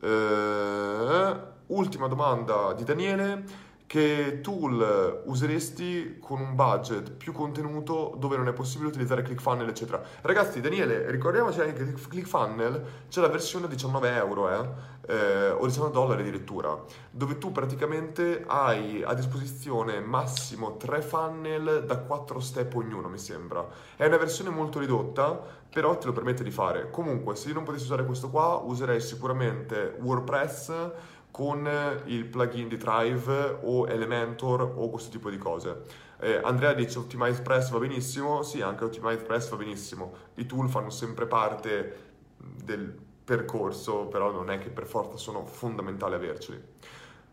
Eh, 0.00 1.40
ultima 1.66 2.06
domanda 2.06 2.72
di 2.74 2.84
Daniele. 2.84 3.66
Che 3.88 4.40
tool 4.42 5.22
useresti 5.24 6.18
con 6.20 6.40
un 6.40 6.54
budget 6.54 7.10
più 7.12 7.32
contenuto 7.32 8.14
dove 8.18 8.36
non 8.36 8.46
è 8.46 8.52
possibile 8.52 8.90
utilizzare 8.90 9.22
ClickFunnel, 9.22 9.66
eccetera? 9.66 10.02
Ragazzi, 10.20 10.60
Daniele, 10.60 11.10
ricordiamoci 11.10 11.62
anche 11.62 11.86
che 11.86 11.94
ClickFunnel 11.94 13.06
c'è 13.08 13.22
la 13.22 13.28
versione 13.28 13.66
19 13.66 14.14
euro, 14.14 14.50
eh? 14.50 14.96
Eh, 15.10 15.50
o 15.52 15.64
19 15.64 15.90
dollari 15.90 16.20
addirittura, 16.20 16.78
dove 17.10 17.38
tu 17.38 17.50
praticamente 17.50 18.44
hai 18.46 19.02
a 19.02 19.14
disposizione 19.14 20.00
massimo 20.00 20.76
3 20.76 21.00
funnel 21.00 21.84
da 21.86 21.96
4 21.96 22.40
step 22.40 22.74
ognuno, 22.74 23.08
mi 23.08 23.16
sembra. 23.16 23.66
È 23.96 24.04
una 24.04 24.18
versione 24.18 24.50
molto 24.50 24.80
ridotta, 24.80 25.42
però 25.72 25.96
te 25.96 26.08
lo 26.08 26.12
permette 26.12 26.42
di 26.42 26.50
fare. 26.50 26.90
Comunque, 26.90 27.36
se 27.36 27.48
io 27.48 27.54
non 27.54 27.64
potessi 27.64 27.84
usare 27.84 28.04
questo 28.04 28.28
qua, 28.28 28.56
userei 28.62 29.00
sicuramente 29.00 29.96
WordPress 29.98 30.90
con 31.38 32.02
il 32.06 32.24
plugin 32.24 32.66
di 32.66 32.76
Thrive 32.76 33.60
o 33.62 33.86
Elementor 33.86 34.72
o 34.74 34.90
questo 34.90 35.10
tipo 35.10 35.30
di 35.30 35.38
cose. 35.38 35.82
Eh, 36.18 36.40
Andrea 36.42 36.72
dice 36.72 36.98
Optimize 36.98 37.42
Press 37.42 37.70
va 37.70 37.78
benissimo, 37.78 38.42
sì 38.42 38.60
anche 38.60 38.82
Optimize 38.82 39.22
Press 39.22 39.48
va 39.50 39.56
benissimo, 39.56 40.12
i 40.34 40.46
tool 40.46 40.68
fanno 40.68 40.90
sempre 40.90 41.26
parte 41.26 42.06
del, 42.38 43.06
percorso, 43.28 44.06
però 44.06 44.30
non 44.30 44.50
è 44.50 44.58
che 44.58 44.70
per 44.70 44.86
forza 44.86 45.18
sono 45.18 45.44
fondamentali 45.44 46.14
averceli. 46.14 46.58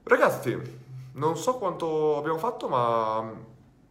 Ragazzi, 0.03 0.61
non 1.13 1.37
so 1.37 1.55
quanto 1.55 2.17
abbiamo 2.17 2.37
fatto, 2.37 2.67
ma 2.67 3.33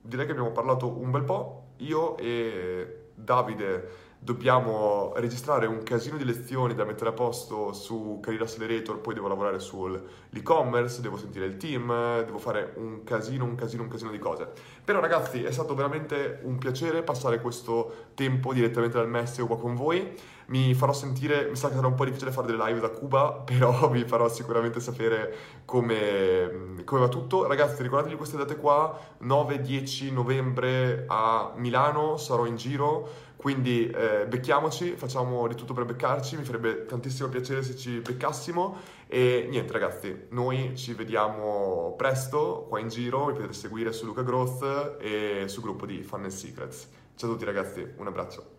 direi 0.03 0.27
che 0.27 0.33
abbiamo 0.33 0.53
parlato 0.53 0.87
un 0.87 1.11
bel 1.11 1.25
po'. 1.25 1.63
Io 1.79 2.19
e 2.19 3.07
Davide 3.15 4.04
dobbiamo 4.25 5.13
registrare 5.17 5.67
un 5.67 5.83
casino 5.83 6.17
di 6.17 6.25
lezioni 6.25 6.75
da 6.75 6.87
mettere 6.87 7.11
a 7.11 7.13
posto 7.13 7.75
su 7.75 8.21
Career 8.23 8.41
Accelerator, 8.41 8.99
poi 8.99 9.13
devo 9.13 9.29
lavorare 9.29 9.59
sull'e-commerce, 9.59 11.03
devo 11.03 11.19
sentire 11.19 11.45
il 11.45 11.59
team, 11.59 12.25
devo 12.25 12.39
fare 12.39 12.73
un 12.77 13.05
casino, 13.05 13.45
un 13.45 13.55
casino, 13.55 13.83
un 13.83 13.89
casino 13.89 14.11
di 14.11 14.19
cose. 14.19 14.49
Però 14.83 14.99
ragazzi 14.99 15.43
è 15.43 15.51
stato 15.51 15.75
veramente 15.75 16.41
un 16.45 16.57
piacere 16.57 17.03
passare 17.03 17.39
questo 17.43 18.07
tempo 18.15 18.55
direttamente 18.55 18.97
dal 18.97 19.11
Messico 19.11 19.47
qua 19.47 19.59
con 19.59 19.75
voi. 19.75 20.15
Mi 20.47 20.75
farò 20.75 20.93
sentire, 20.93 21.49
mi 21.49 21.57
sa 21.57 21.69
che 21.69 21.75
sarà 21.75 21.87
un 21.87 21.95
po' 21.95 22.05
difficile 22.05 22.31
fare 22.31 22.47
delle 22.47 22.63
live 22.65 22.81
da 22.81 22.91
Cuba, 22.91 23.33
però 23.45 23.89
vi 23.89 24.05
farò 24.05 24.29
sicuramente 24.29 24.81
sapere 24.81 25.35
come, 25.65 26.83
come 26.85 27.01
va 27.01 27.09
tutto. 27.09 27.47
Ragazzi 27.47 27.83
ricordatevi 27.83 28.17
queste 28.17 28.37
date 28.37 28.57
qua, 28.57 28.99
9-10 29.23 30.13
novembre 30.13 31.05
a 31.09 31.53
Milano, 31.57 32.17
sarò 32.17 32.47
in 32.47 32.57
giro 32.57 33.33
quindi 33.45 33.91
eh, 33.91 34.25
becchiamoci, 34.27 34.97
facciamo 34.97 35.47
di 35.49 35.55
tutto 35.55 35.75
per 35.75 35.85
beccarci, 35.85 36.39
mi 36.39 36.45
farebbe 36.45 36.87
tantissimo 36.87 37.29
piacere 37.29 37.63
se 37.63 37.77
ci 37.77 37.99
beccassimo 37.99 38.79
e 39.07 39.47
niente 39.51 39.71
ragazzi, 39.71 40.29
noi 40.31 40.75
ci 40.77 40.95
vediamo 40.95 41.93
presto 41.95 42.65
qua 42.71 42.81
in 42.81 42.89
giro, 42.89 43.27
mi 43.27 43.35
potete 43.35 43.53
seguire 43.53 43.93
su 43.93 44.07
Luca 44.07 44.23
Growth 44.23 44.97
e 44.99 45.45
sul 45.47 45.63
gruppo 45.63 45.85
di 45.85 46.03
Fun 46.03 46.31
Secrets. 46.31 46.89
Ciao 47.17 47.29
a 47.29 47.33
tutti 47.35 47.45
ragazzi, 47.45 47.87
un 47.99 48.07
abbraccio. 48.07 48.54